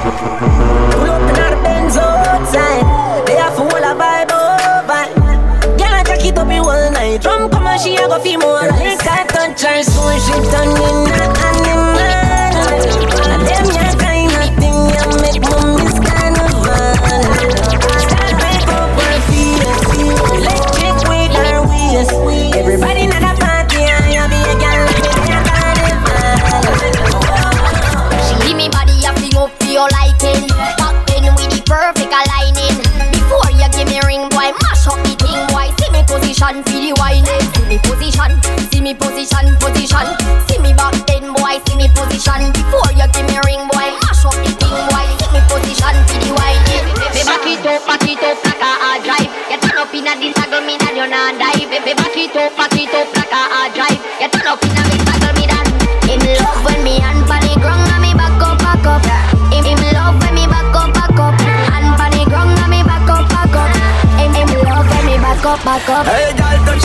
Pull 0.06 1.10
up 1.10 1.22
in 1.22 1.36
the 1.36 1.60
Benz 1.64 1.98
outside. 1.98 3.26
They 3.26 3.38
have 3.38 3.56
full 3.56 3.66
of 3.66 3.98
vibe 3.98 4.32
over. 4.32 5.04
Girl, 5.78 5.94
I 5.94 6.04
jack 6.06 6.24
it 6.24 6.38
up 6.38 6.48
in 6.48 6.60
all 6.60 6.92
night. 6.92 7.22
Drum 7.22 7.50
come 7.50 7.66
and 7.66 7.82
she 7.82 7.96
a 7.96 8.08
go 8.08 8.20
feel 8.20 8.40
more 8.40 8.62
like 8.62 9.02
I 9.02 9.26
touch 9.26 9.62
her 9.64 9.82
so 9.82 10.02
she 10.20 10.34
turn 10.52 10.70
in 10.70 11.65
Me 52.36 52.50
back 52.52 52.76
it 52.76 52.92
up 52.92 53.08
like 53.16 53.32
a 53.32 53.72
drive. 53.72 53.96
You 54.20 54.28
turn 54.28 54.44
up 54.44 54.60
inna 54.60 54.84
the 54.92 55.00
saddle, 55.08 55.32
me 55.40 55.48
that. 55.48 55.72
Him 56.04 56.20
love 56.36 56.68
when 56.68 56.84
me 56.84 57.00
hand 57.00 57.24
pan 57.32 57.40
the 57.48 57.56
ground 57.64 57.88
and 57.88 58.04
me 58.04 58.12
back 58.12 58.36
up, 58.44 58.60
back 58.60 58.84
up. 58.84 59.00
Him, 59.56 59.64
him 59.64 59.80
love 59.96 60.20
when 60.20 60.36
me 60.36 60.44
back 60.44 60.76
up, 60.76 60.92
back 60.92 61.16
up. 61.16 61.32
Hand 61.40 61.96
pan 61.96 62.12
the 62.12 62.28
ground 62.28 62.60
and 62.60 62.68
me 62.68 62.84
back 62.84 63.08
up, 63.08 63.24
back 63.32 63.56
up. 63.56 63.72
Him, 64.20 64.36
him 64.36 64.52
love 64.68 64.84
when 64.84 65.06
me 65.08 65.16
back 65.16 65.48
up, 65.48 65.64
back 65.64 65.88
up. 65.88 66.04
Hey, 66.12 66.36
girl, 66.36 66.60
touch 66.68 66.85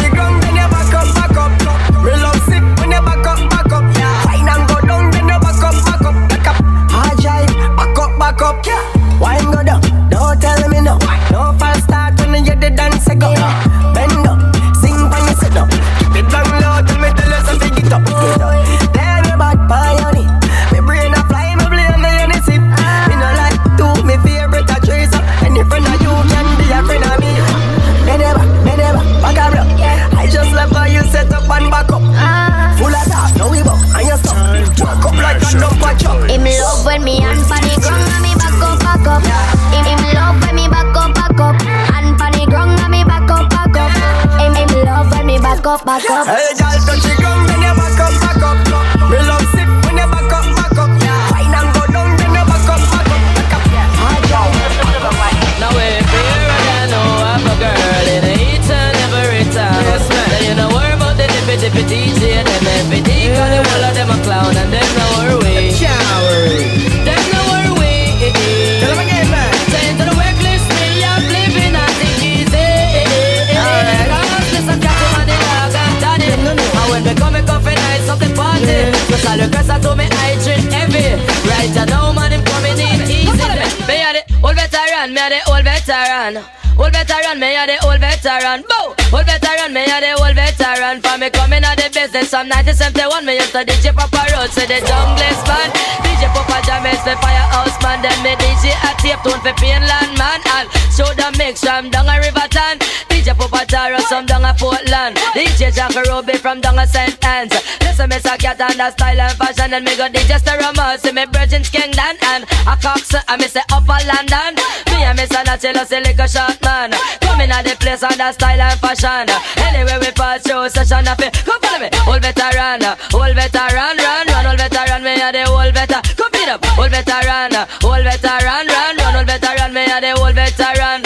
me 91.30 91.38
coming 91.38 91.64
out 91.64 91.76
the 91.76 91.88
business 91.92 92.30
from 92.30 92.48
1971, 92.48 93.26
me 93.26 93.36
used 93.36 93.52
to 93.52 93.62
DJ 93.64 93.94
Papa 93.94 94.26
Road, 94.34 94.50
so 94.50 94.62
the 94.66 94.78
junglist 94.82 95.42
man. 95.46 95.70
DJ 96.02 96.26
Papa 96.34 96.58
Jam 96.66 96.86
is 96.86 97.02
the 97.04 97.14
firehouse 97.22 97.76
man. 97.82 98.02
Then 98.02 98.16
me 98.22 98.34
DJ 98.36 98.74
a 98.74 98.90
tape 98.98 99.22
tune 99.22 99.40
for 99.40 99.54
Painland 99.58 100.16
man. 100.18 100.40
And 100.58 100.66
show 100.90 101.08
the 101.14 101.34
mix 101.38 101.62
from 101.62 101.90
down 101.90 102.08
a 102.08 102.18
Riverton. 102.18 103.09
DJ 103.20 103.37
Papa 103.37 103.66
Taro 103.66 103.98
some 104.09 104.24
down 104.24 104.46
a 104.46 104.54
Portland. 104.54 105.14
DJ 105.37 105.68
Jack 105.76 105.92
Ruby 106.09 106.38
from 106.38 106.62
down 106.62 106.78
a 106.78 106.87
St. 106.87 107.22
Anne's. 107.22 107.52
Listen, 107.85 108.09
me 108.09 108.16
say 108.16 108.38
cat 108.38 108.59
and 108.59 108.80
the 108.80 108.90
style 108.92 109.20
and 109.20 109.37
fashion. 109.37 109.74
And 109.74 109.85
me 109.85 109.94
go 109.94 110.09
DJ 110.09 110.40
Sterama, 110.40 110.96
see 110.98 111.12
me 111.12 111.26
Virgin's 111.28 111.68
Kingdom. 111.68 112.16
And 112.24 112.44
a 112.64 112.74
Cox, 112.80 113.12
and 113.12 113.37
me 113.37 113.46
say 113.46 113.61
Upper 113.68 114.00
London. 114.09 114.56
Me 114.88 115.04
and 115.04 115.18
me 115.20 115.28
say 115.28 115.44
Nachelo, 115.44 115.85
say 115.85 116.00
like 116.00 116.18
a 116.18 116.26
shot 116.26 116.56
man. 116.64 116.96
Coming 117.20 117.50
at 117.52 117.68
the 117.68 117.76
place 117.76 118.02
on 118.02 118.16
the 118.16 118.33
style 118.33 118.56
and 118.56 118.80
fashion. 118.80 119.28
Anyway, 119.68 120.00
we 120.00 120.11
pass 120.16 120.40
through 120.40 120.72
session 120.72 121.04
of 121.04 121.20
it. 121.20 121.37
Come 121.44 121.61
follow 121.61 121.76
me, 121.76 121.92
old 122.09 122.24
veteran, 122.24 122.80
old 123.12 123.37
veteran, 123.37 124.00
run, 124.00 124.26
run, 124.33 124.46
old 124.48 124.56
veteran, 124.56 125.04
me 125.04 125.20
a 125.20 125.28
the 125.28 125.44
old 125.44 125.76
veteran. 125.76 126.00
Come 126.16 126.33
beat 126.33 126.48
up, 126.48 126.64
old 126.80 126.88
veteran, 126.88 127.52
old 127.85 128.00
veteran, 128.00 128.64
run, 128.64 128.96
run, 128.96 129.12
old 129.12 129.28
veteran, 129.28 129.76
me 129.76 129.85
a 129.92 130.00
the 130.00 130.16
old 130.16 130.33
veteran. 130.33 131.04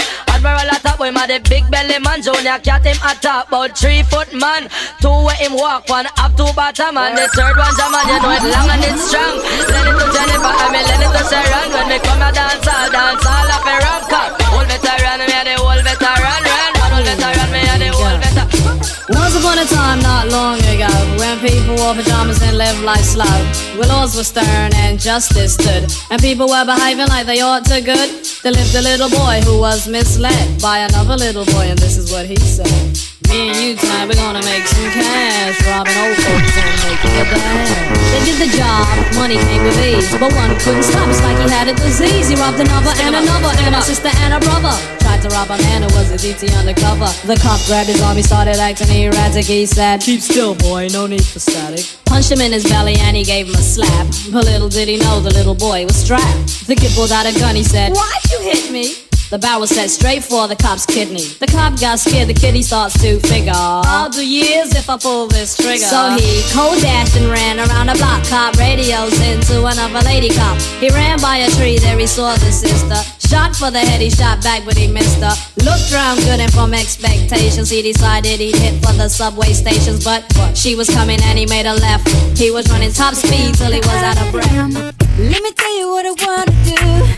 Him 1.05 1.21
a 1.21 1.27
the 1.29 1.39
big 1.49 1.69
belly 1.71 1.99
man. 2.01 2.23
Junior 2.23 2.57
cat 2.65 2.81
him 2.81 2.97
top, 3.21 3.49
about 3.49 3.77
three 3.77 4.03
foot 4.03 4.33
man. 4.33 4.73
Two 5.05 5.13
where 5.13 5.37
him 5.37 5.53
walk, 5.53 5.87
one 5.89 6.07
up 6.17 6.33
two 6.33 6.49
bottom, 6.57 6.97
and 6.97 7.19
the 7.19 7.29
third 7.37 7.57
one 7.61 7.77
jam 7.77 7.93
and 7.93 8.09
you 8.09 8.19
know 8.25 8.33
it 8.33 8.45
long 8.49 8.69
and 8.73 8.85
it's 8.89 9.05
strong. 9.13 9.37
Lend 9.69 9.85
it 9.85 9.97
to 10.01 10.07
Jennifer, 10.17 10.49
I 10.49 10.67
mean 10.73 10.85
lend 10.89 11.05
it 11.05 11.13
to 11.13 11.23
Sharon. 11.29 11.69
When 11.77 11.87
me 11.93 11.99
come 12.01 12.25
a 12.25 12.33
dance, 12.33 12.65
I'll 12.65 12.89
dance 12.89 13.21
all 13.21 13.53
up 13.53 13.69
a 13.69 13.75
rock. 13.85 14.13
Old 14.57 14.65
veteran, 14.65 15.21
me 15.29 15.37
a 15.37 15.41
the 15.45 15.55
old 15.61 15.85
veteran, 15.85 16.41
run, 16.49 16.74
a. 16.93 17.25
Once 19.11 19.37
upon 19.37 19.59
a 19.59 19.65
time, 19.65 20.01
not 20.01 20.29
long 20.29 20.59
ago, 20.73 20.89
when 21.21 21.39
people 21.41 21.77
wore 21.77 21.95
pajamas 21.95 22.41
and 22.43 22.57
lived 22.57 22.81
life 22.81 23.05
slow, 23.05 23.37
where 23.77 23.89
laws 23.89 24.17
were 24.17 24.25
stern 24.25 24.73
and 24.77 24.99
justice 24.99 25.55
stood, 25.55 25.85
and 26.11 26.21
people 26.21 26.49
were 26.49 26.65
behaving 26.65 27.07
like 27.09 27.27
they 27.27 27.41
ought 27.41 27.65
to 27.65 27.81
good, 27.81 28.25
there 28.43 28.53
lived 28.53 28.75
a 28.75 28.83
little 28.83 29.11
boy 29.11 29.41
who 29.45 29.61
was 29.61 29.87
misled 29.87 30.61
by 30.61 30.79
another 30.79 31.17
little 31.17 31.45
boy, 31.47 31.69
and 31.69 31.79
this 31.79 31.97
is 31.97 32.11
what 32.13 32.27
he 32.27 32.37
said. 32.37 32.97
Me 33.29 33.49
and 33.49 33.57
you 33.61 33.77
tonight, 33.77 34.07
we're 34.09 34.15
gonna 34.15 34.45
make 34.45 34.65
some 34.65 34.89
cash, 34.97 35.61
robbing 35.69 35.97
old 36.01 36.17
folks 36.17 36.57
and 36.57 36.75
making 36.89 37.15
it 37.21 37.29
dash. 37.29 37.95
They 38.13 38.23
did 38.25 38.39
the 38.41 38.51
job, 38.57 38.89
money 39.17 39.37
came 39.37 39.65
with 39.65 39.77
ease, 39.85 40.09
but 40.17 40.33
one 40.33 40.57
couldn't 40.61 40.85
stop. 40.85 41.09
It's 41.09 41.21
like 41.21 41.37
he 41.43 41.49
had 41.51 41.69
a 41.69 41.75
disease. 41.75 42.29
He 42.29 42.37
robbed 42.37 42.61
another 42.61 42.95
and 43.05 43.17
another, 43.17 43.53
and 43.65 43.75
a 43.75 43.83
sister 43.83 44.11
and 44.25 44.35
a 44.35 44.41
brother. 44.41 45.04
Tried 45.25 45.31
to 45.31 45.53
rob 45.53 45.59
a 45.59 45.63
man 45.63 45.83
who 45.83 45.97
was 45.97 46.11
a 46.11 46.17
DT 46.17 46.55
undercover. 46.59 47.07
The 47.27 47.41
cop 47.41 47.59
grabbed 47.65 47.89
his 47.89 48.03
arm, 48.03 48.17
he 48.17 48.23
started 48.23 48.57
acting 48.57 48.91
erratic. 48.91 49.47
He 49.47 49.65
said, 49.65 50.03
Keep 50.03 50.21
still, 50.21 50.55
boy, 50.55 50.89
no 50.93 51.07
need 51.07 51.25
for 51.25 51.39
static. 51.39 51.87
punched 52.05 52.31
him 52.31 52.43
in 52.43 52.53
his 52.53 52.65
belly 52.65 52.97
and 52.99 53.17
he 53.17 53.25
gave 53.25 53.47
him 53.47 53.55
a 53.55 53.63
slap. 53.63 54.07
But 54.31 54.45
little 54.45 54.69
did 54.69 54.87
he 54.87 54.99
know 54.99 55.21
the 55.21 55.33
little 55.33 55.55
boy 55.55 55.87
was 55.87 55.97
strapped. 55.97 56.67
The 56.67 56.75
kid 56.75 56.93
pulled 56.93 57.11
out 57.13 57.25
a 57.25 57.33
gun, 57.39 57.55
he 57.55 57.65
said, 57.65 57.93
Why'd 57.93 58.31
you 58.31 58.41
hit 58.41 58.71
me? 58.71 59.04
The 59.35 59.41
barrel 59.41 59.67
set 59.67 59.91
straight 59.91 60.23
for 60.23 60.47
the 60.47 60.55
cop's 60.55 60.87
kidney. 60.87 61.27
The 61.43 61.49
cop 61.49 61.75
got 61.81 61.99
scared, 61.99 62.31
the 62.31 62.39
he 62.39 62.63
starts 62.63 62.95
to 63.03 63.19
figure. 63.19 63.51
I'll 63.53 64.09
do 64.09 64.23
years 64.25 64.71
if 64.77 64.89
I 64.89 64.97
pull 64.97 65.27
this 65.27 65.57
trigger. 65.57 65.91
So 65.91 66.15
he 66.15 66.47
cold 66.55 66.79
dashed 66.81 67.17
and 67.17 67.27
ran 67.27 67.59
around 67.59 67.91
the 67.91 67.99
block. 67.99 68.23
Cop 68.31 68.55
radios 68.63 69.19
into 69.27 69.67
another 69.67 70.07
lady 70.07 70.31
cop. 70.31 70.57
He 70.79 70.89
ran 70.91 71.19
by 71.19 71.39
a 71.39 71.51
tree, 71.59 71.79
there 71.79 71.99
he 71.99 72.07
saw 72.07 72.37
the 72.37 72.53
sister. 72.53 72.95
Shot 73.27 73.57
for 73.57 73.73
the 73.73 73.81
head, 73.81 74.01
he 74.01 74.09
shot 74.09 74.41
back, 74.41 74.65
but 74.65 74.79
he 74.79 74.87
missed 74.87 75.19
her. 75.19 75.35
Looked 75.67 75.91
round 75.91 76.21
good 76.21 76.39
and 76.39 76.53
from 76.53 76.73
expectations, 76.73 77.69
he 77.71 77.83
decided 77.83 78.39
he'd 78.39 78.55
hit 78.55 78.87
for 78.87 78.93
the 78.93 79.09
subway 79.09 79.53
stations. 79.53 80.05
But 80.05 80.23
she 80.55 80.77
was 80.77 80.89
coming 80.89 81.19
and 81.25 81.37
he 81.37 81.47
made 81.47 81.67
a 81.67 81.75
left. 81.75 82.07
He 82.39 82.53
was 82.53 82.71
running 82.71 82.93
top 82.93 83.15
speed 83.15 83.57
till 83.57 83.73
he 83.73 83.83
was 83.83 83.99
out 83.99 84.15
of 84.23 84.31
breath. 84.31 84.55
Let 85.19 85.43
me 85.43 85.51
tell 85.51 85.77
you 85.77 85.91
what 85.91 86.07
I 86.07 86.15
wanna 86.23 87.09
do. 87.11 87.14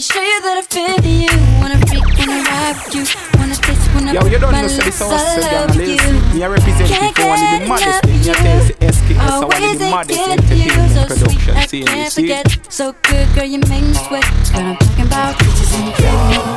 Me 0.00 0.04
show 0.04 0.16
you 0.16 0.40
that 0.40 0.56
I 0.56 0.64
feel 0.64 0.96
you. 1.04 1.28
Wanna 1.60 1.76
freak, 1.84 2.00
wanna 2.16 2.40
ride 2.48 2.80
you. 2.88 3.04
Wanna 3.36 3.52
taste, 3.52 3.84
wanna 3.92 4.16
Yo, 4.16 4.24
you 4.32 4.40
don't 4.40 4.56
know 4.56 4.64
say 4.64 4.80
this 4.80 4.96
house 4.96 5.12
so 5.12 5.44
damn 5.44 5.76
lazy. 5.76 6.00
Me 6.32 6.40
a 6.40 6.48
represent 6.48 6.88
you 6.88 7.12
for 7.12 7.28
one 7.28 7.36
of 7.36 7.60
the 7.60 7.68
maddest 7.68 8.08
thing. 8.08 8.16
You 8.24 8.32
tell 8.32 8.64
say 8.64 8.80
SK 8.80 9.12
is 9.12 9.20
one 9.44 9.60
of 9.60 9.76
the 9.76 9.92
maddest 9.92 10.16
entertainment 10.24 11.04
production 11.04 11.52
scene. 11.68 11.84
You 11.84 12.08
see? 12.08 12.32
Forget. 12.32 12.72
So 12.72 12.96
good, 13.02 13.28
girl, 13.36 13.44
you 13.44 13.60
make 13.68 13.84
me 13.84 13.92
sweat. 13.92 14.24
Girl, 14.56 14.72
I'm 14.72 14.80
talking 14.80 15.04
about 15.04 15.36
bitches 15.36 15.68
the 15.68 15.92
cream. 15.92 16.48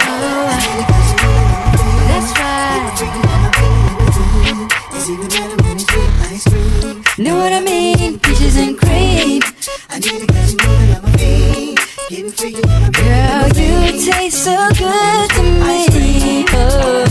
That's 2.08 2.32
right. 2.40 2.96
Know 7.20 7.36
what 7.44 7.52
I 7.52 7.60
mean? 7.60 8.20
Peaches 8.24 8.56
and 8.56 8.80
cream. 8.80 9.44
I 9.92 10.00
need 10.00 10.24
to 10.24 10.32
get 10.32 10.48
you 10.48 10.56
moving 10.64 10.96
on 10.96 11.04
my 11.04 11.12
feet. 11.20 11.53
Girl, 12.10 13.48
you 13.56 13.92
taste 14.04 14.44
so 14.44 14.68
good 14.78 15.30
to 15.30 15.42
me. 15.42 16.46
Oh. 16.50 17.06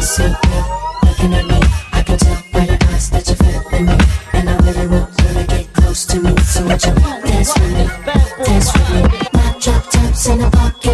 So 0.00 0.24
good, 0.28 0.64
looking 1.02 1.32
at 1.34 1.44
me, 1.46 1.60
I 1.92 2.02
can 2.02 2.18
tell 2.18 2.42
by 2.52 2.64
your 2.64 2.78
eyes 2.92 3.08
that 3.10 3.26
you're 3.26 3.36
feeling 3.36 3.86
me, 3.86 3.96
and 4.34 4.50
I 4.50 4.56
really 4.58 4.86
want 4.86 5.08
you 5.20 5.28
to 5.34 5.44
get 5.48 5.72
close 5.72 6.04
to 6.06 6.20
me. 6.20 6.36
So 6.42 6.64
would 6.66 6.84
you 6.84 6.94
dance 7.24 7.54
with 7.58 7.72
me, 7.72 7.86
dance 8.44 8.72
with 8.74 8.90
me? 8.92 9.00
My 9.32 9.56
drop 9.58 9.90
tops 9.90 10.26
in 10.28 10.38
the 10.38 10.50
parking 10.50 10.85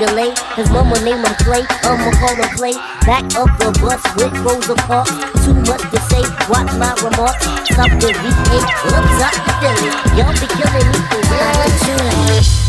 delay. 0.00 0.32
His 0.56 0.70
mama 0.70 0.98
name 1.04 1.22
him 1.22 1.34
Clay, 1.44 1.62
I'ma 1.84 2.10
call 2.18 2.34
him 2.34 2.50
Clay. 2.56 2.74
Back 3.04 3.24
up 3.36 3.52
the 3.60 3.70
bus 3.80 4.02
with 4.16 4.32
Rosa 4.40 4.74
Parks. 4.88 5.12
Too 5.44 5.54
much 5.68 5.84
to 5.92 6.00
say, 6.08 6.24
watch 6.48 6.72
my 6.80 6.96
remarks. 7.04 7.44
Something 7.76 8.16
we 8.24 8.30
ain't 8.50 8.70
up 8.96 9.04
top 9.20 9.36
Philly. 9.60 9.92
Y'all 10.16 10.32
be 10.32 10.48
killing 10.56 10.88
me 10.90 10.98
for 11.08 11.20
real. 11.28 12.59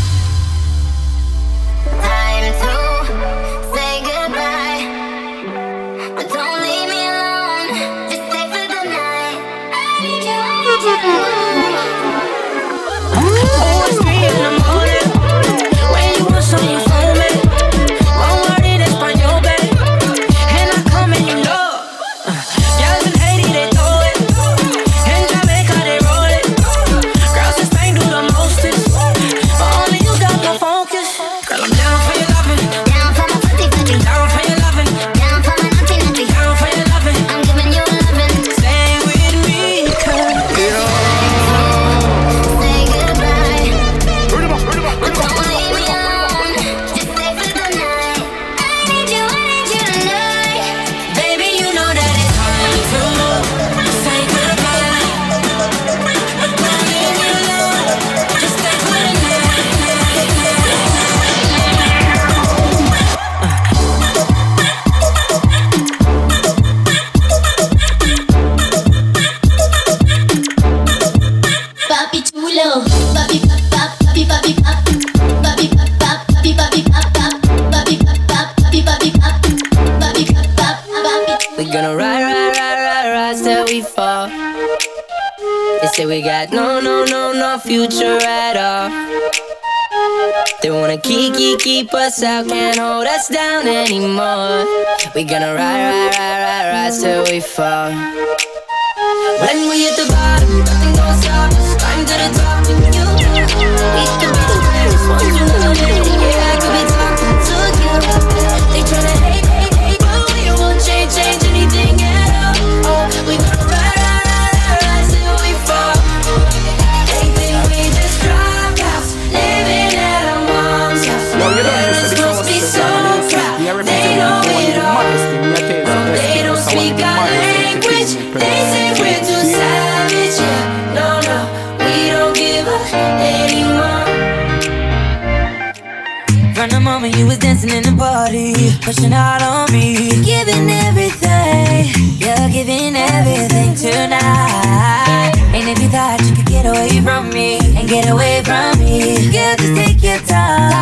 Dancing 137.62 137.78
in 137.78 137.82
the 137.84 137.96
party, 137.98 138.54
pushing 138.80 139.12
out 139.12 139.42
on 139.42 139.70
me, 139.72 140.08
giving 140.22 140.70
everything, 140.70 141.86
you're 142.18 142.48
giving 142.50 142.96
everything 142.96 143.74
tonight. 143.74 145.32
And 145.54 145.68
if 145.68 145.78
you 145.80 145.88
thought 145.88 146.20
you 146.22 146.34
could 146.34 146.46
get 146.46 146.66
away 146.66 147.00
from 147.02 147.30
me 147.30 147.58
and 147.76 147.88
get 147.88 148.08
away 148.10 148.42
from 148.42 148.78
me, 148.78 149.30
girl, 149.30 149.56
just 149.56 149.74
take 149.74 150.02
your 150.02 150.18
time. 150.26 150.72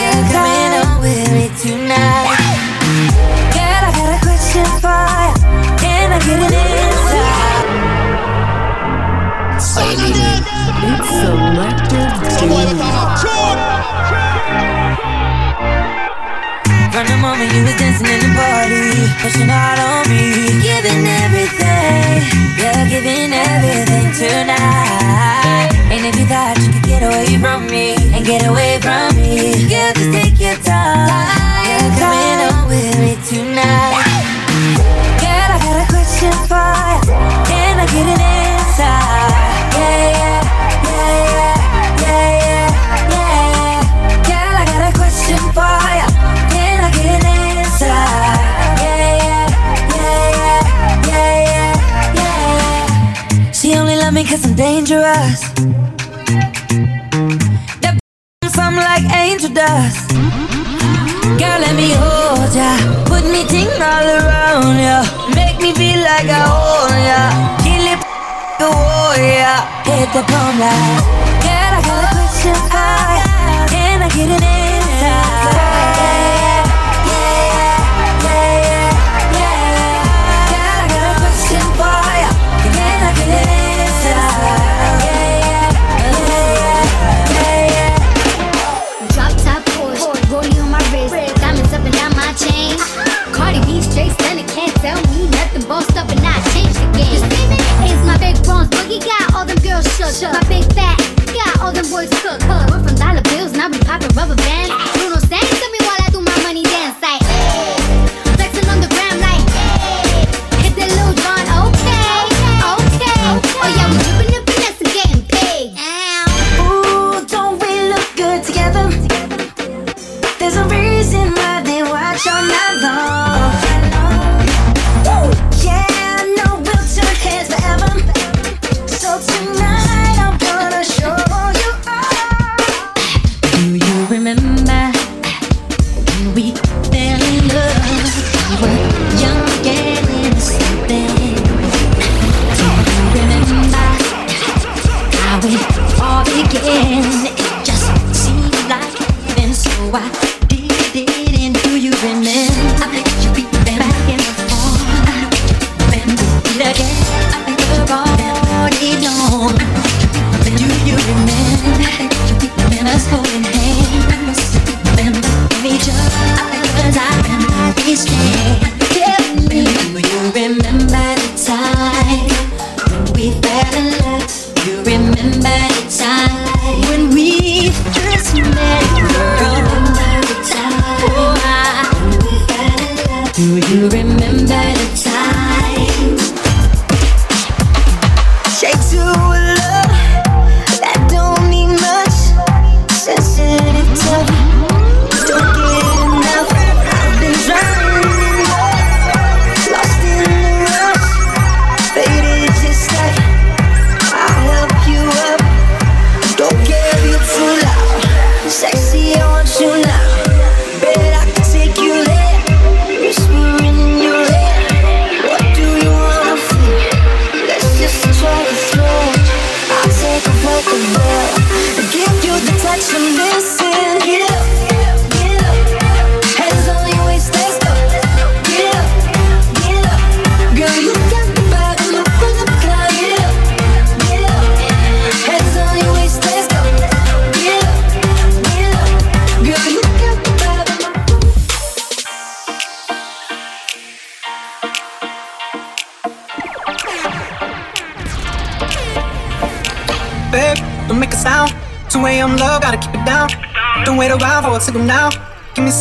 You're 0.00 0.24
coming 0.32 1.00
with 1.00 1.32
me 1.32 1.48
tonight. 1.60 2.36
Girl, 3.52 3.82
I 3.84 3.92
got 3.96 4.16
a 4.16 4.20
question 4.24 4.64
for 4.80 5.04
you. 5.22 5.34
Can 5.80 6.12
I 6.12 6.18
get 6.24 6.38
an 6.40 6.52
answer? 6.54 7.28
It's 9.56 9.66
selective 9.66 10.12
Moment 17.42 17.58
you 17.58 17.64
was 17.64 17.74
dancing 17.74 18.06
in 18.06 18.20
the 18.22 18.30
party, 18.38 19.02
pushing 19.18 19.50
hard 19.50 19.78
on 19.82 20.06
me. 20.06 20.62
Giving 20.62 21.02
everything, 21.26 22.22
you're 22.54 22.86
giving 22.86 23.34
everything 23.34 24.14
tonight. 24.14 25.74
And 25.90 26.06
if 26.06 26.14
you 26.20 26.26
thought 26.30 26.54
you 26.62 26.70
could 26.70 26.86
get 26.86 27.02
away 27.02 27.34
from 27.42 27.66
me 27.66 27.98
and 28.14 28.24
get 28.24 28.46
away 28.46 28.78
from 28.78 29.10
me, 29.18 29.66
girl, 29.66 29.90
just 29.90 30.14
take 30.14 30.38
your 30.38 30.54
time. 30.62 31.66
You're 31.66 31.90
coming 31.98 32.38
on 32.46 32.70
with 32.70 32.94
me 33.02 33.18
tonight. 33.26 34.06
Girl, 35.18 35.50
I 35.50 35.58
got 35.66 35.82
a 35.82 35.86
question 35.90 36.30
for 36.46 36.62
you. 36.94 37.10
Can 37.50 37.74
I 37.82 37.86
get 37.90 38.06
an 38.06 38.22
answer? 38.22 39.02
Yeah, 39.82 39.98
yeah, 40.14 40.46
yeah, 40.86 41.26
yeah, 41.26 41.58
yeah, 42.06 42.30
yeah, 42.46 43.10
yeah. 43.10 43.82
Girl, 44.30 44.54
I 44.54 44.64
got 44.70 44.82
a 44.86 44.92
question 44.94 45.42
for 45.50 45.74
you. 45.98 46.11
Cause 54.32 54.46
I'm 54.46 54.56
dangerous. 54.56 55.40
That 57.82 57.98
some 58.56 58.76
like 58.76 59.04
angel 59.12 59.52
dust. 59.52 60.08
Girl, 61.36 61.58
let 61.60 61.76
me 61.76 61.92
hold 61.92 62.52
ya. 62.56 62.72
Put 63.04 63.24
me 63.28 63.44
ting 63.44 63.68
all 63.76 64.08
around 64.08 64.80
ya. 64.80 65.04
Make 65.36 65.60
me 65.60 65.74
feel 65.76 66.00
like 66.00 66.28
I 66.32 66.48
own 66.48 66.96
ya. 67.10 67.22
Kill 67.60 67.84
it, 67.92 68.00
the 68.60 68.68
warrior. 68.72 69.56
Hit 69.84 70.08
the 70.16 70.24
bomb 70.24 70.56
line. 70.64 71.02
Girl, 71.44 71.72
I 71.76 71.82
got 71.84 72.04
a 72.04 72.12
question 72.16 72.56
ya. 72.72 73.28
Can 73.68 74.00
I 74.00 74.08
get 74.16 74.30
an 74.30 74.42
answer? 74.42 74.61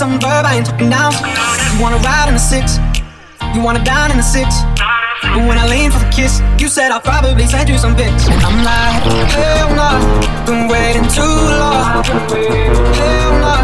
Some 0.01 0.17
verb, 0.17 0.49
I 0.49 0.57
ain't 0.57 0.65
talking 0.65 0.89
now. 0.89 1.13
You 1.69 1.77
wanna 1.77 2.01
ride 2.01 2.25
in 2.25 2.33
the 2.33 2.41
six, 2.41 2.81
you 3.53 3.61
wanna 3.61 3.83
dine 3.85 4.09
in 4.09 4.17
the 4.17 4.25
six. 4.25 4.49
But 5.21 5.45
when 5.45 5.61
I 5.61 5.69
lean 5.69 5.91
for 5.93 6.01
the 6.01 6.09
kiss, 6.09 6.41
you 6.57 6.67
said 6.67 6.89
I'll 6.89 7.05
probably 7.13 7.45
send 7.45 7.69
you 7.69 7.77
some 7.77 7.93
pics. 7.93 8.25
And 8.25 8.41
I'm 8.41 8.65
like, 8.65 8.97
hell 9.29 9.69
no, 9.77 9.89
been 10.49 10.65
waiting 10.73 11.05
too 11.05 11.37
long. 11.61 12.01
Hell 12.97 13.33
no, 13.45 13.55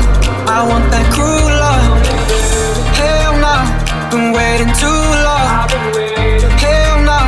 I 0.46 0.62
want 0.70 0.86
that 0.94 1.10
cruel 1.10 1.50
love. 1.66 2.06
Hell 3.02 3.34
no, 3.42 3.56
been 4.14 4.30
waiting 4.38 4.70
too 4.78 5.02
long. 5.26 5.66
Hell 6.62 6.98
no, 7.02 7.20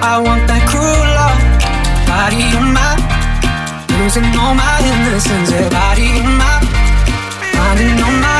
I 0.00 0.16
want 0.24 0.48
that 0.48 0.64
cruel 0.72 1.04
love. 1.20 1.36
Body 2.08 2.48
on 2.56 2.72
my, 2.72 2.96
losing 4.00 4.24
all 4.40 4.56
my 4.56 4.80
innocence. 4.88 5.52
Yeah, 5.52 5.68
body 5.68 6.16
on 6.16 6.32
my, 6.40 6.64
finding 7.52 8.00
all 8.00 8.16
my 8.24 8.33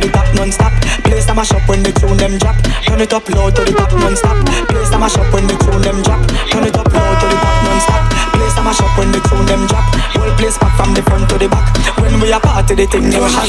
to 0.00 0.06
the 0.06 0.12
top 0.12 0.34
non-stop. 0.34 0.72
Place 1.02 1.26
them 1.26 1.38
a 1.38 1.44
shop 1.44 1.62
when 1.68 1.82
the 1.82 1.92
tune 1.92 2.16
them 2.16 2.38
drop. 2.38 2.56
Turn 2.86 3.00
it 3.00 3.12
up 3.12 3.28
low 3.30 3.50
to 3.50 3.64
the 3.64 3.72
top 3.72 3.92
non-stop. 3.92 4.36
Place 4.68 4.90
them 4.90 5.02
a 5.02 5.08
shop 5.08 5.32
when 5.32 5.46
the 5.46 5.56
tune 5.58 5.82
them 5.82 6.02
drop. 6.02 6.20
Turn 6.50 6.64
it 6.64 6.76
up 6.76 6.86
low 6.86 7.14
to 7.20 7.26
the 7.26 7.38
top 7.38 7.62
non-stop. 7.64 8.02
Place 8.34 8.54
them 8.54 8.66
a 8.66 8.74
shop 8.74 8.98
when 8.98 9.12
the 9.12 9.20
tune 9.26 9.46
them 9.46 9.66
drop. 9.66 9.84
Whole 10.14 10.34
place 10.36 10.58
back 10.58 10.76
from 10.76 10.94
the 10.94 11.02
front 11.02 11.28
to 11.30 11.38
the 11.38 11.48
back. 11.48 11.66
When 11.98 12.20
we 12.20 12.32
a 12.32 12.40
party 12.40 12.74
the 12.74 12.86
thing 12.86 13.10
never 13.10 13.28
hot 13.28 13.48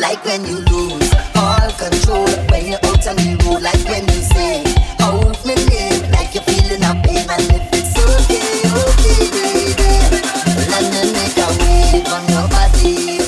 Like 0.00 0.24
when 0.24 0.44
you 0.46 0.58
lose 0.72 1.12
all 1.36 1.70
control. 1.76 2.26
When 2.50 2.66
you're 2.66 2.84
out 2.88 3.06
on 3.06 3.16
the 3.16 3.36
road, 3.44 3.62
like 3.62 3.84
when 3.84 4.04
you 4.08 4.20
say, 4.34 4.64
"Oh, 5.00 5.20
me 5.46 5.54
name," 5.68 6.10
like 6.10 6.34
you're 6.34 6.44
feeling 6.44 6.82
a 6.82 6.92
pain, 7.04 7.28
and 7.28 7.46
if 7.56 7.68
it's 7.78 7.94
okay, 8.08 8.64
okay, 8.80 9.22
baby, 9.36 9.92
let 10.72 10.84
me 10.92 11.02
make 11.12 11.36
a 11.36 11.48
wave 11.60 12.08
on 12.16 12.22
your 12.32 12.46
body. 12.48 13.20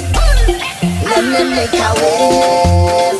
Let 1.10 1.24
me 1.32 1.40
make 1.56 1.74
a 1.74 1.90
wave 2.00 3.11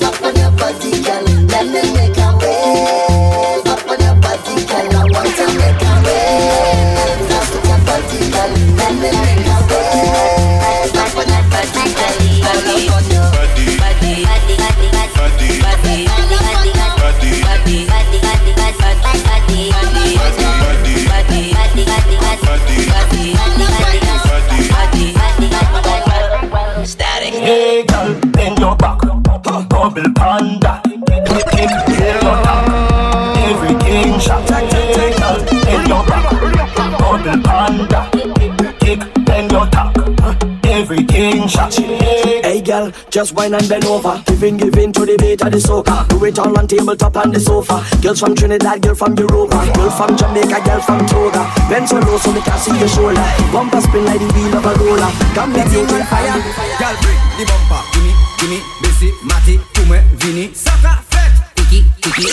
just 43.12 43.34
wine 43.34 43.52
and 43.52 43.68
bend 43.68 43.84
over. 43.84 44.22
Giving, 44.24 44.56
giving 44.56 44.90
to 44.92 45.04
the 45.04 45.16
beat 45.20 45.42
of 45.44 45.52
the 45.52 45.58
soca. 45.58 46.08
Do 46.08 46.24
it 46.24 46.38
all 46.38 46.56
on 46.58 46.66
tabletop 46.66 47.16
on 47.16 47.30
the 47.30 47.38
sofa. 47.38 47.84
Girls 48.00 48.20
from 48.20 48.34
Trinidad, 48.34 48.80
girl 48.80 48.94
from 48.94 49.14
Europa. 49.14 49.60
Girl 49.76 49.90
from 49.90 50.16
Jamaica, 50.16 50.64
girl 50.64 50.80
from 50.80 51.04
Toga. 51.06 51.44
Bend 51.68 51.86
so 51.86 52.00
low 52.00 52.16
so 52.16 52.32
they 52.32 52.40
can 52.40 52.58
see 52.58 52.72
your 52.72 52.88
shoulder. 52.88 53.20
Bumper 53.52 53.82
spin 53.84 54.06
like 54.08 54.18
the 54.18 54.26
wheel 54.32 54.56
of 54.56 54.64
a 54.64 54.72
roller. 54.80 55.12
Come 55.36 55.52
me 55.52 55.60
beauty 55.68 55.92
on 55.92 56.08
fire. 56.08 56.40
Girl, 56.80 56.96
bring 57.04 57.20
the 57.36 57.44
bumper. 57.44 57.84
Gimme, 57.92 58.12
gimme, 58.40 58.58
Bessie, 58.80 59.12
Matty, 59.28 59.60
Kume, 59.76 60.00
Vini, 60.16 60.54
Saka, 60.56 61.04
Fet, 61.12 61.52
Tiki, 61.54 61.84
Tiki. 62.00 62.32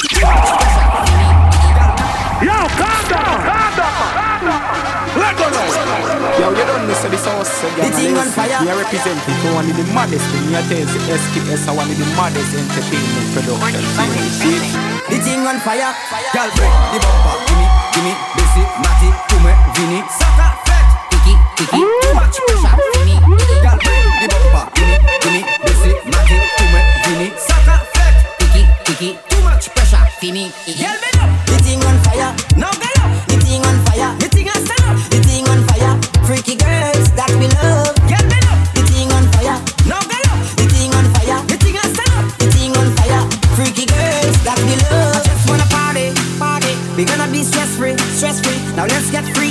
Yo, 2.39 2.55
calm 2.79 2.99
down, 3.11 3.68
Yo, 5.49 6.53
you 6.53 6.65
don't 6.65 6.85
miss 6.85 7.01
this 7.09 7.25
house, 7.25 7.49
The 7.81 7.89
thing 7.89 8.13
on 8.17 8.29
fire. 8.29 8.61
Me 8.61 8.69
a 8.69 8.77
represent 8.77 9.17
it 9.17 9.37
for 9.41 9.51
one 9.57 9.65
of 9.65 9.75
the 9.75 9.83
maddest 9.97 10.25
thing. 10.29 10.45
Me 10.45 10.55
a 10.55 10.61
tell 10.69 10.85
you, 10.85 11.01
SKS 11.09 11.67
are 11.67 11.75
one 11.75 11.89
of 11.89 11.97
the 11.97 12.05
maddest 12.13 12.53
entertainment 12.53 13.27
production. 13.33 13.81
See. 14.37 14.61
The 15.09 15.17
thing 15.17 15.41
on 15.49 15.57
fire. 15.65 15.89
Girl, 16.33 16.49
bring 16.53 16.75
the 16.93 16.99
bumper. 17.01 17.35
Gimme, 17.49 17.65
gimme, 17.97 18.13
Bessie, 18.37 18.67
Matty, 18.77 19.09
Kume, 19.33 19.51
Vini, 19.73 19.99
Saka, 20.05 20.47
Fet, 20.69 20.85
Tiki, 21.09 21.33
Tiki. 21.57 21.81
Too 21.81 22.13
much 22.13 22.37
pressure 22.45 22.77
me. 23.09 23.15
Girl, 23.65 23.77
bring 23.81 24.05
the 24.21 24.27
bumper. 24.29 24.63
Gimme, 24.77 24.95
gimme, 25.25 25.41
Bessie, 25.65 25.97
Matty, 26.13 26.37
Kume, 26.61 26.81
Vini, 27.09 27.27
Saka, 27.41 27.75
Fet, 27.97 28.15
Tiki, 28.37 28.61
Tiki. 28.85 29.09
Too 29.29 29.41
much 29.41 29.65
pressure 29.73 30.31
me. 30.31 30.53
Girl. 30.77 30.93
The 30.93 30.98
thing 31.69 31.85
on 31.85 31.97
fire. 32.01 32.33
Now 32.57 32.73
get 32.81 32.97
up. 32.97 33.11
The 33.29 33.37
thing 33.45 33.61
on 33.61 33.77
fire. 33.85 34.11
The 34.17 34.27
thing 34.33 34.49
on. 34.49 34.61
The 35.13 35.19
thing 35.27 35.45
on 35.53 35.59
fire. 35.69 35.93
Freaky 36.25 36.55
girls 36.57 37.07
that 37.13 37.29
we 37.37 37.45
love. 37.61 37.93
Get 38.09 38.25
up. 38.49 38.57
The 38.73 38.81
thing 38.89 39.09
on 39.13 39.25
fire. 39.33 39.57
Now 39.85 40.01
get 40.09 40.25
up. 40.33 40.39
The 40.57 40.65
thing 40.73 40.91
on 40.97 41.05
fire. 41.13 41.39
The 41.45 41.57
thing 41.61 41.77
on. 41.77 41.89
The 42.41 42.47
thing 42.55 42.73
on 42.73 42.87
fire. 42.97 43.23
Freaky 43.53 43.85
girls 43.85 44.37
that 44.47 44.57
we 44.65 44.73
love. 44.89 45.13
I 45.13 45.29
just 45.29 45.45
wanna 45.49 45.67
party, 45.69 46.09
party. 46.41 46.73
We 46.97 47.05
gonna 47.05 47.29
be 47.31 47.43
stress 47.43 47.75
free, 47.77 47.95
stress 48.17 48.41
free. 48.41 48.57
Now 48.75 48.85
let's 48.85 49.11
get 49.11 49.25
freaky, 49.35 49.48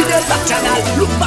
Sin 0.00 0.10
el 0.10 0.24
bacanal, 0.24 0.82
un 1.02 1.18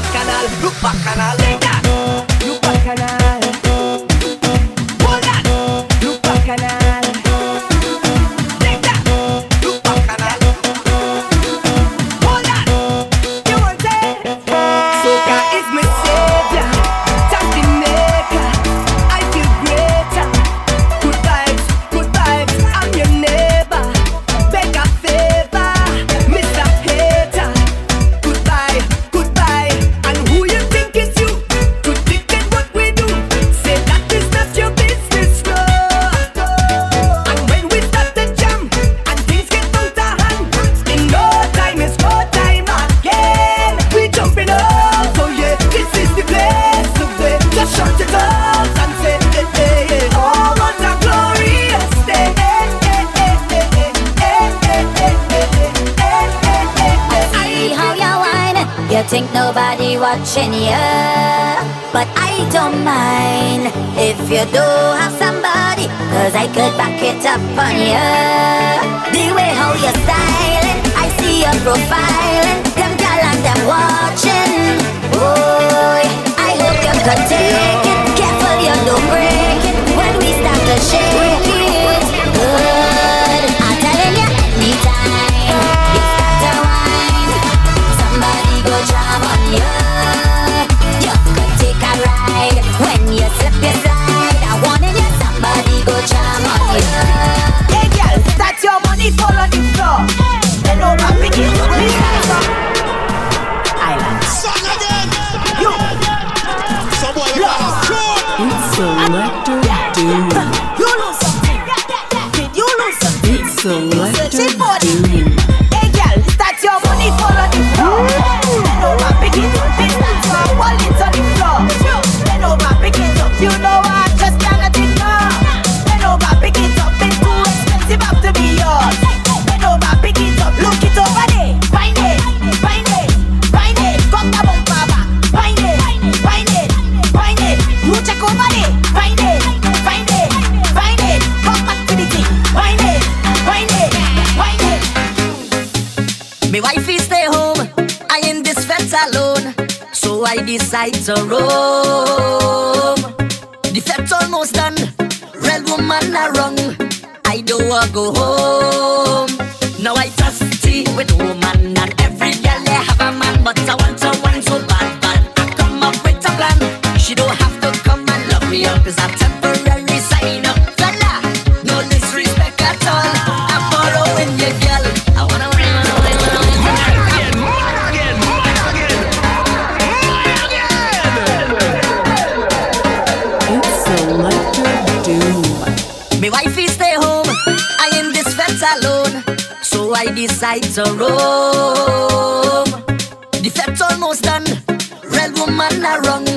woman 195.46 195.84
a 195.84 196.00
wrong, 196.02 196.28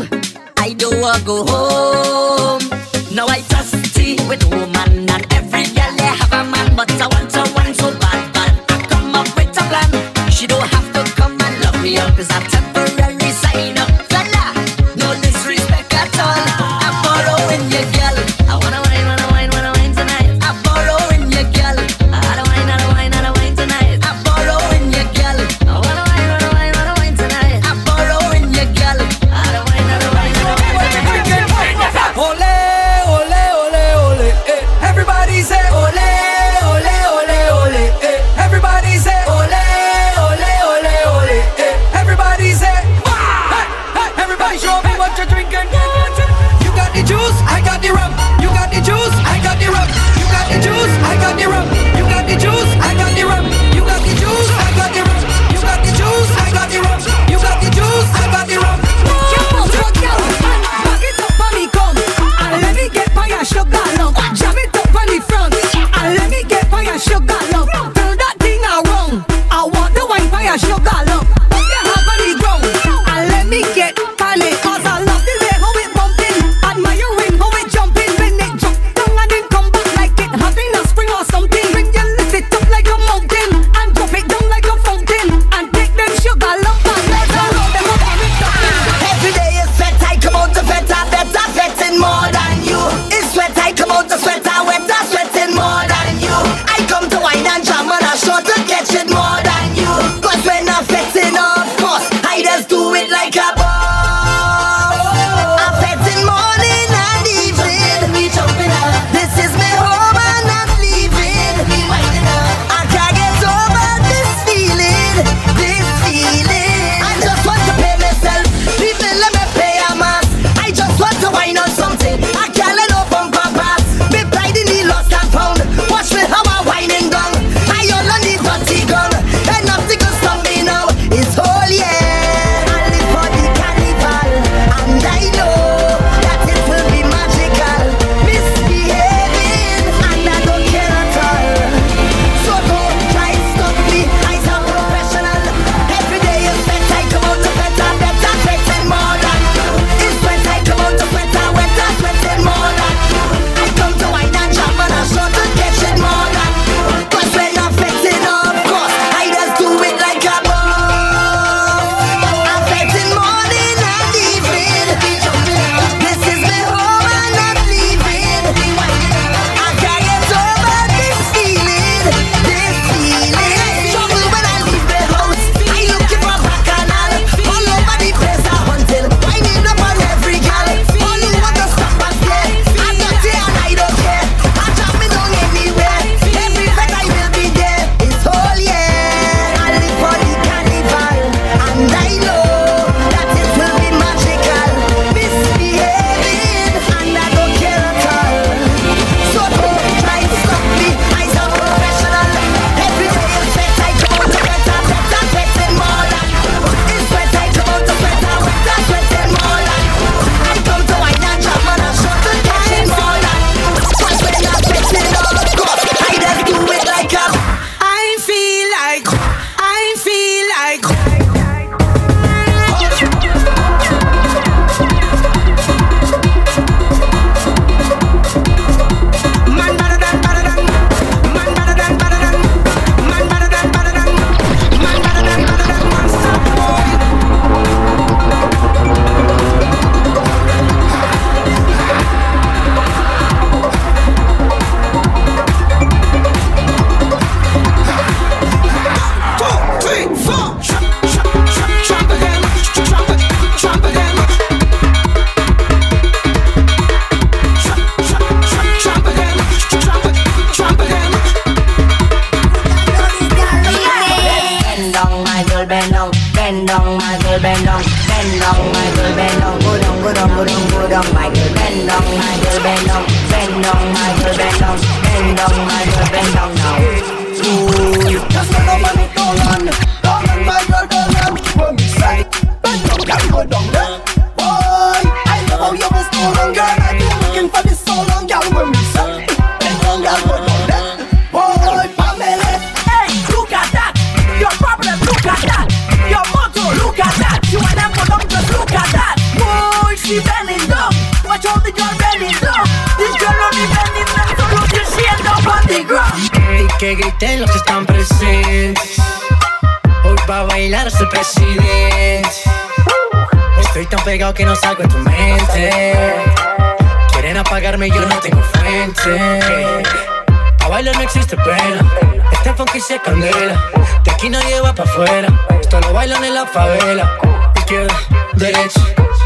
I 0.56 0.72
do 0.72 0.90
a 0.90 1.14
go 1.24 1.44
home. 1.44 2.62
Now 3.14 3.26
I 3.26 3.40
just 3.48 3.94
tea 3.94 4.18
with 4.28 4.42
woman, 4.50 5.08
and 5.08 5.32
every 5.32 5.64
girl 5.76 5.92
they 5.96 6.10
have 6.20 6.32
a 6.32 6.42
man, 6.44 6.74
but 6.74 6.90
I 7.00 7.06
want 7.06 7.34
a 7.36 7.42
one 7.54 7.74
so 7.74 7.90
bad, 8.00 8.32
but 8.34 8.72
I 8.72 8.86
come 8.88 9.14
up 9.14 9.26
with 9.36 9.60
a 9.60 9.64
plan. 9.70 10.30
She 10.30 10.46
don't 10.46 10.66
have 10.74 10.92
to 10.94 11.04
come 11.14 11.38
and 11.40 11.62
love 11.62 11.80
me 11.82 11.98
up, 11.98 12.16
cause 12.16 12.30
I 12.30 12.55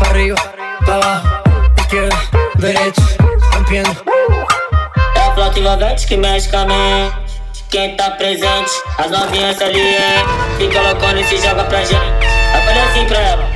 derecha, 0.01 0.05
pa' 0.05 0.11
arriba, 0.11 0.37
pa' 0.87 0.95
abajo. 0.95 1.29
Izquierda, 1.79 2.17
derecha, 2.57 3.03
rompiendo. 3.55 3.97
É 5.17 5.43
a 5.43 5.59
envolvente 5.59 6.07
que 6.07 6.17
mexe 6.17 6.49
com 6.49 6.59
a 6.59 6.65
mente. 6.67 7.31
Quem 7.71 7.97
tá 7.97 8.11
presente, 8.11 8.71
as 8.99 9.11
novinhas 9.11 9.61
ali, 9.63 9.81
hein? 9.81 10.25
Fica 10.59 10.81
loucona 10.81 11.21
e 11.21 11.25
se 11.25 11.37
joga 11.37 11.65
pra 11.65 11.79
gente. 11.85 11.95
Eu 11.95 12.63
falei 12.63 12.83
assim 12.83 13.07
pra 13.07 13.19
ela. 13.19 13.49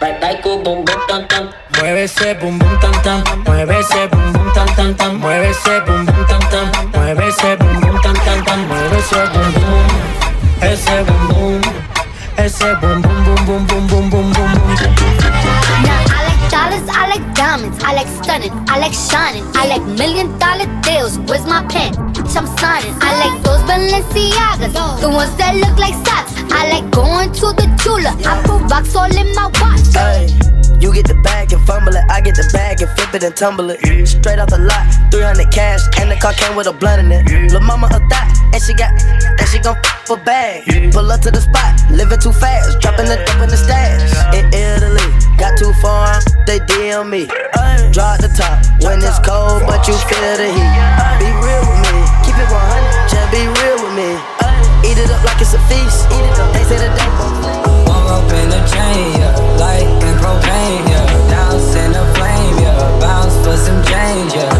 Vai, 0.00 0.18
vai 0.18 0.36
com 0.42 0.48
o 0.48 0.58
bumbum 0.58 1.06
tam 1.06 1.24
tam. 1.24 1.48
Mueve 1.78 2.04
ese 2.04 2.34
bum 2.34 2.58
bum 2.58 2.78
tam 2.78 2.92
tam, 3.02 3.22
mueve 3.46 3.78
ese 3.78 4.08
bum 4.08 4.32
bum 4.32 4.50
tam 4.52 4.66
tam 4.74 4.94
tam, 4.94 5.18
mueve 5.18 5.50
ese 5.50 5.80
bum 5.80 6.04
bum 6.04 6.24
tam 6.26 6.40
tam, 6.50 6.70
mueve 6.94 7.28
ese 7.28 7.56
bum 7.56 7.80
bum 7.80 8.00
tam 8.00 8.14
tam 8.14 8.42
tam, 8.44 8.58
mueve 8.60 8.98
ese 8.98 9.26
bum 9.26 9.52
bum, 9.52 9.86
ese 10.62 11.04
bum 11.04 11.28
bum, 11.28 11.60
ese 12.38 12.74
bum 12.80 13.02
bum 13.02 13.24
bum 13.24 13.46
bum 13.46 13.66
bum 13.66 13.88
bum 13.88 14.10
bum 14.10 14.32
bum 14.32 14.50
bum. 14.54 14.76
Now 15.84 16.04
I 16.16 16.20
like 16.28 16.50
dollars, 16.50 16.86
I 16.88 17.08
like 17.08 17.34
diamonds, 17.34 17.82
I 17.82 17.94
like 17.94 18.08
stunning, 18.08 18.52
I 18.68 18.78
like 18.78 18.92
shining, 18.92 19.44
I 19.54 19.66
like 19.66 19.82
million 19.98 20.38
dollar 20.38 20.66
deals. 20.82 21.18
Where's 21.18 21.46
my 21.46 21.64
pen? 21.66 21.92
Bitch, 22.14 22.36
I'm 22.36 22.46
signing. 22.58 22.94
I 23.00 23.10
like 23.22 23.42
those 23.42 23.62
Balenciagas, 23.68 25.00
the 25.00 25.08
ones 25.08 25.34
that 25.36 25.56
look 25.56 25.78
like 25.78 25.94
socks. 26.06 26.32
I 26.52 26.68
like 26.70 26.90
going 26.90 27.32
to 27.32 27.52
the 27.58 27.66
Tula. 27.82 28.12
I 28.24 28.42
put 28.42 28.70
rocks 28.70 28.94
all 28.94 29.04
in 29.04 29.34
my 29.34 29.46
watch. 29.60 29.80
Hey, 29.92 30.28
you 30.80 30.92
get 30.92 31.06
the 31.06 31.18
bag 31.22 31.52
and 31.52 31.62
fumble 31.66 31.94
it. 31.94 32.04
I 32.10 32.20
get 32.20 32.36
the 32.36 32.48
bag 32.52 32.80
and 32.82 32.90
flip 32.96 33.14
it 33.14 33.22
and 33.24 33.36
tumble 33.36 33.70
it. 33.70 33.80
Straight 34.06 34.38
off 34.38 34.48
the 34.48 34.58
lot, 34.58 34.84
300 35.10 35.50
cash, 35.50 35.80
and 36.00 36.10
the 36.10 36.16
car 36.16 36.32
came 36.34 36.56
with 36.56 36.66
a 36.66 36.72
blunt 36.72 37.00
in 37.00 37.12
it. 37.12 37.52
Lil' 37.52 37.60
mama 37.60 37.88
a 37.92 38.00
thot, 38.08 38.28
and 38.56 38.64
she 38.64 38.72
got, 38.72 38.88
and 39.20 39.48
she 39.52 39.58
gon' 39.58 39.76
f 39.84 40.08
a 40.08 40.16
bag. 40.16 40.64
Pull 40.90 41.12
up 41.12 41.20
to 41.20 41.30
the 41.30 41.42
spot, 41.44 41.76
living 41.92 42.18
too 42.18 42.32
fast, 42.32 42.80
dropping 42.80 43.04
the 43.04 43.20
dope 43.28 43.44
in 43.44 43.50
the 43.52 43.56
stash. 43.56 44.00
In 44.32 44.48
Italy, 44.48 45.04
got 45.36 45.52
too 45.60 45.76
far, 45.84 46.16
they 46.48 46.58
DM 46.64 47.12
me. 47.12 47.28
Drop 47.92 48.16
the 48.24 48.32
top 48.32 48.56
when 48.80 48.96
it's 49.04 49.20
cold, 49.20 49.60
but 49.68 49.84
you 49.84 49.92
feel 50.08 50.40
the 50.40 50.48
heat. 50.48 50.72
Be 51.20 51.28
real 51.44 51.64
with 51.68 51.80
me, 51.84 52.00
keep 52.24 52.36
it 52.40 52.48
100, 52.48 53.12
just 53.12 53.28
be 53.28 53.44
real 53.44 53.76
with 53.84 53.92
me. 53.92 54.16
Eat 54.88 54.96
it 55.04 55.12
up 55.12 55.20
like 55.20 55.36
it's 55.36 55.52
a 55.52 55.60
feast. 55.68 56.08
Eat 56.16 56.24
it 56.24 56.40
up, 56.40 56.48
they 56.56 56.64
say 56.64 56.80
the 56.80 56.88
day. 56.96 57.10
Warm 57.84 58.08
up 58.08 58.32
in 58.40 58.48
the 58.48 58.60
chain, 58.72 59.20
yeah. 59.20 59.36
Light 59.60 59.84
and 59.84 60.16
propane, 60.16 60.80
yeah. 60.88 61.04
Douse 61.28 61.76
in 61.76 61.92
the 61.92 62.04
flame, 62.16 62.56
yeah. 62.64 63.04
Bounce 63.04 63.36
for 63.44 63.56
some 63.60 63.84
change, 63.84 64.32
yeah. 64.32 64.55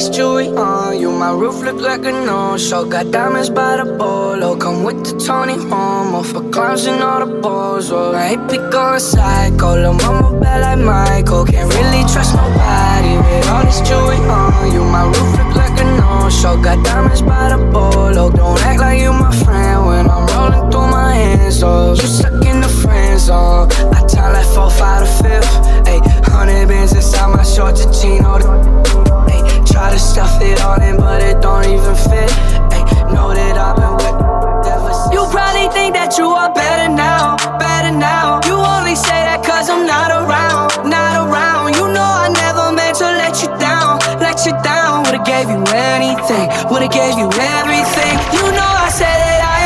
This 0.00 0.16
jewelry 0.16 0.48
on 0.48 0.88
uh, 0.88 0.90
you. 0.92 1.10
My 1.10 1.30
roof 1.30 1.60
look 1.62 1.80
like 1.80 2.04
a 2.06 2.12
no-show. 2.12 2.86
Got 2.86 3.10
diamonds 3.10 3.50
by 3.50 3.76
the 3.76 3.84
bolo. 3.84 4.56
Come 4.56 4.82
with 4.82 5.04
the 5.04 5.12
Tony 5.26 5.54
Momo 5.54 6.24
for 6.24 6.42
clowns 6.50 6.86
and 6.86 7.02
all 7.02 7.20
the 7.26 7.40
balls. 7.40 7.90
Oh, 7.92 8.14
I 8.14 8.28
hate 8.28 8.44
we 8.50 8.56
going 8.70 9.00
psycho, 9.00 9.74
lil' 9.74 9.92
mama 9.92 10.40
bad 10.40 10.60
like 10.64 10.82
Michael. 10.86 11.44
Can't 11.44 11.68
really 11.74 12.02
trust 12.12 12.34
nobody 12.34 13.12
with 13.18 13.48
all 13.48 13.64
this 13.64 13.80
jewelry 13.86 14.16
on 14.36 14.54
uh, 14.54 14.72
you. 14.72 14.82
My 14.84 15.04
roof 15.04 15.30
look 15.38 15.54
like 15.62 15.76
a 15.78 15.84
no-show. 16.00 16.56
Got 16.62 16.82
diamonds 16.82 17.20
by 17.20 17.50
the 17.52 17.58
bolo. 17.70 18.30
Don't 18.30 18.60
act 18.64 18.80
like 18.80 19.00
you 19.00 19.12
my 19.12 19.32
friend 19.44 19.84
when 19.86 20.08
I'm 20.08 20.24
rolling 20.32 20.70
through 20.70 20.88
my 20.88 21.12
hands. 21.12 21.62
Oh, 21.62 21.92
you 21.92 22.08
stuck 22.08 22.40
in 22.46 22.60
the 22.62 22.72
friend 22.80 23.20
zone. 23.20 23.68
I 23.92 24.00
tell 24.08 24.32
like 24.32 24.48
four, 24.54 24.70
five, 24.70 25.04
to 25.04 25.10
fifth. 25.22 25.52
Ayy, 25.84 26.00
hundred 26.32 26.68
bands 26.68 26.94
inside 26.94 27.36
my 27.36 27.42
shorts 27.42 27.84
and 27.84 27.92
chino. 27.94 29.19
Try 29.70 29.90
to 29.92 29.98
stuff 29.98 30.42
it 30.42 30.60
all 30.60 30.80
in, 30.82 30.96
but 30.96 31.22
it 31.22 31.40
don't 31.40 31.64
even 31.64 31.94
fit. 31.94 32.30
Ayy, 32.74 33.14
know 33.14 33.32
that 33.32 33.56
I've 33.56 33.76
been 33.78 33.94
with 34.02 34.66
ever 34.66 34.92
since. 34.92 35.14
You 35.14 35.22
probably 35.30 35.70
think 35.70 35.94
that 35.94 36.18
you 36.18 36.26
are 36.26 36.52
better 36.52 36.90
now, 36.90 37.36
better 37.58 37.94
now. 37.94 38.40
You 38.44 38.58
only 38.58 38.94
say 38.94 39.14
that 39.24 39.46
cause 39.46 39.70
I'm 39.70 39.86
not 39.86 40.10
around, 40.10 40.90
not 40.90 41.14
around. 41.22 41.78
You 41.78 41.86
know 41.86 42.02
I 42.02 42.28
never 42.34 42.74
meant 42.74 42.98
to 42.98 43.08
let 43.14 43.38
you 43.42 43.48
down, 43.62 44.02
let 44.18 44.44
you 44.44 44.52
down. 44.66 45.06
Would've 45.06 45.24
gave 45.24 45.48
you 45.48 45.62
anything, 45.70 46.50
would've 46.68 46.90
gave 46.90 47.14
you 47.14 47.30
everything. 47.30 48.14
You 48.34 48.44
know 48.50 48.70
I 48.84 48.90
said 48.90 49.16
that 49.22 49.40
I 49.40 49.59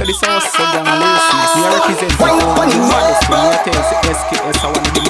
So 0.00 0.06
this 0.06 0.18
house, 0.22 0.50
so 0.50 0.56
gang, 0.56 0.80
listen. 0.80 2.08
The 2.08 2.24
I 2.24 2.72
you, 2.72 2.80
SKS, 4.08 4.64
I 4.64 4.72
want 4.72 4.86
to 4.86 4.92
be 4.96 5.09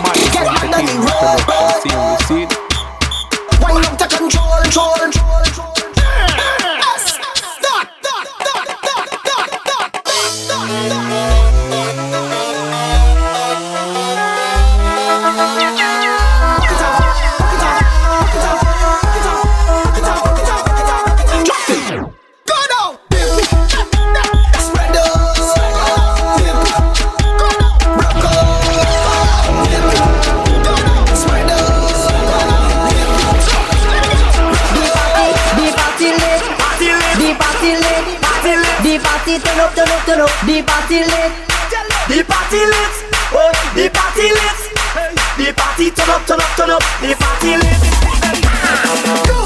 party 39.21 39.39
turn 39.39 39.61
up, 39.61 39.75
turn 39.75 39.89
up, 39.89 40.05
turn 40.07 40.21
up. 40.21 40.31
The 40.47 40.62
party 40.62 41.01
lit, 41.05 41.33
the 42.09 42.25
party 42.25 42.64
lit, 42.73 42.95
oh, 43.37 43.53
the 43.75 43.91
party 43.93 44.33
lit, 44.33 44.61
the 45.37 45.53
party 45.53 45.91
turn 45.91 46.11
up, 46.11 46.27
turn 46.27 46.41
up, 46.41 46.57
turn 46.57 46.71
up. 46.71 46.83
The 47.01 47.14
party 47.21 47.57
lit. 47.61 47.81
You, 49.29 49.39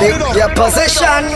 Take 0.00 0.34
your 0.34 0.48
position. 0.54 1.28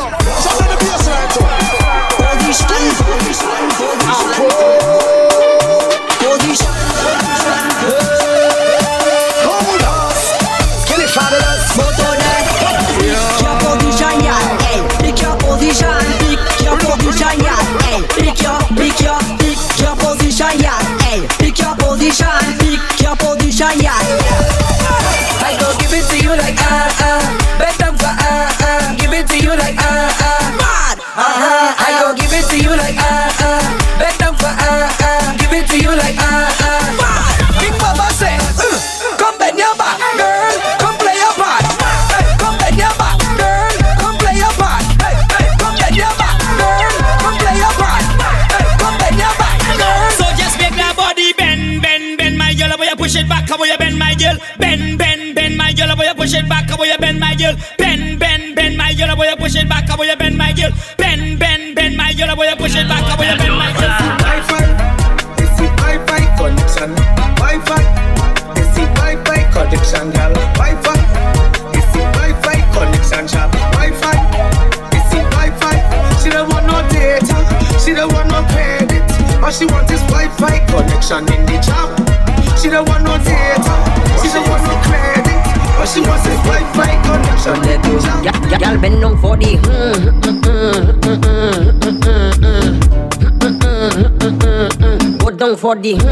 position 81.15 81.41
in 81.41 81.47
the 81.47 81.57
job. 81.63 81.89
She 82.59 82.69
don't 82.71 82.89
want 82.89 83.05
no 83.05 83.19
theater, 83.19 83.77
she 84.21 84.29
don't 84.33 84.49
want 84.49 84.63
no 84.65 84.75
credit, 84.83 85.25
but 85.79 85.87
she 85.87 86.01
wants 86.01 86.25
this 86.25 86.41
Wi-Fi 86.43 87.03
connection 87.03 87.57
in 87.69 87.81
the 87.83 87.91
job. 88.03 88.25
Y'all 88.61 88.79
been 88.81 89.01
known 89.01 89.19
for 89.19 89.37
the 89.37 89.57
mm. 89.57 90.25
Go 95.19 95.31
down 95.31 95.57
for 95.57 95.75
the 95.77 95.95
mm, 95.95 96.05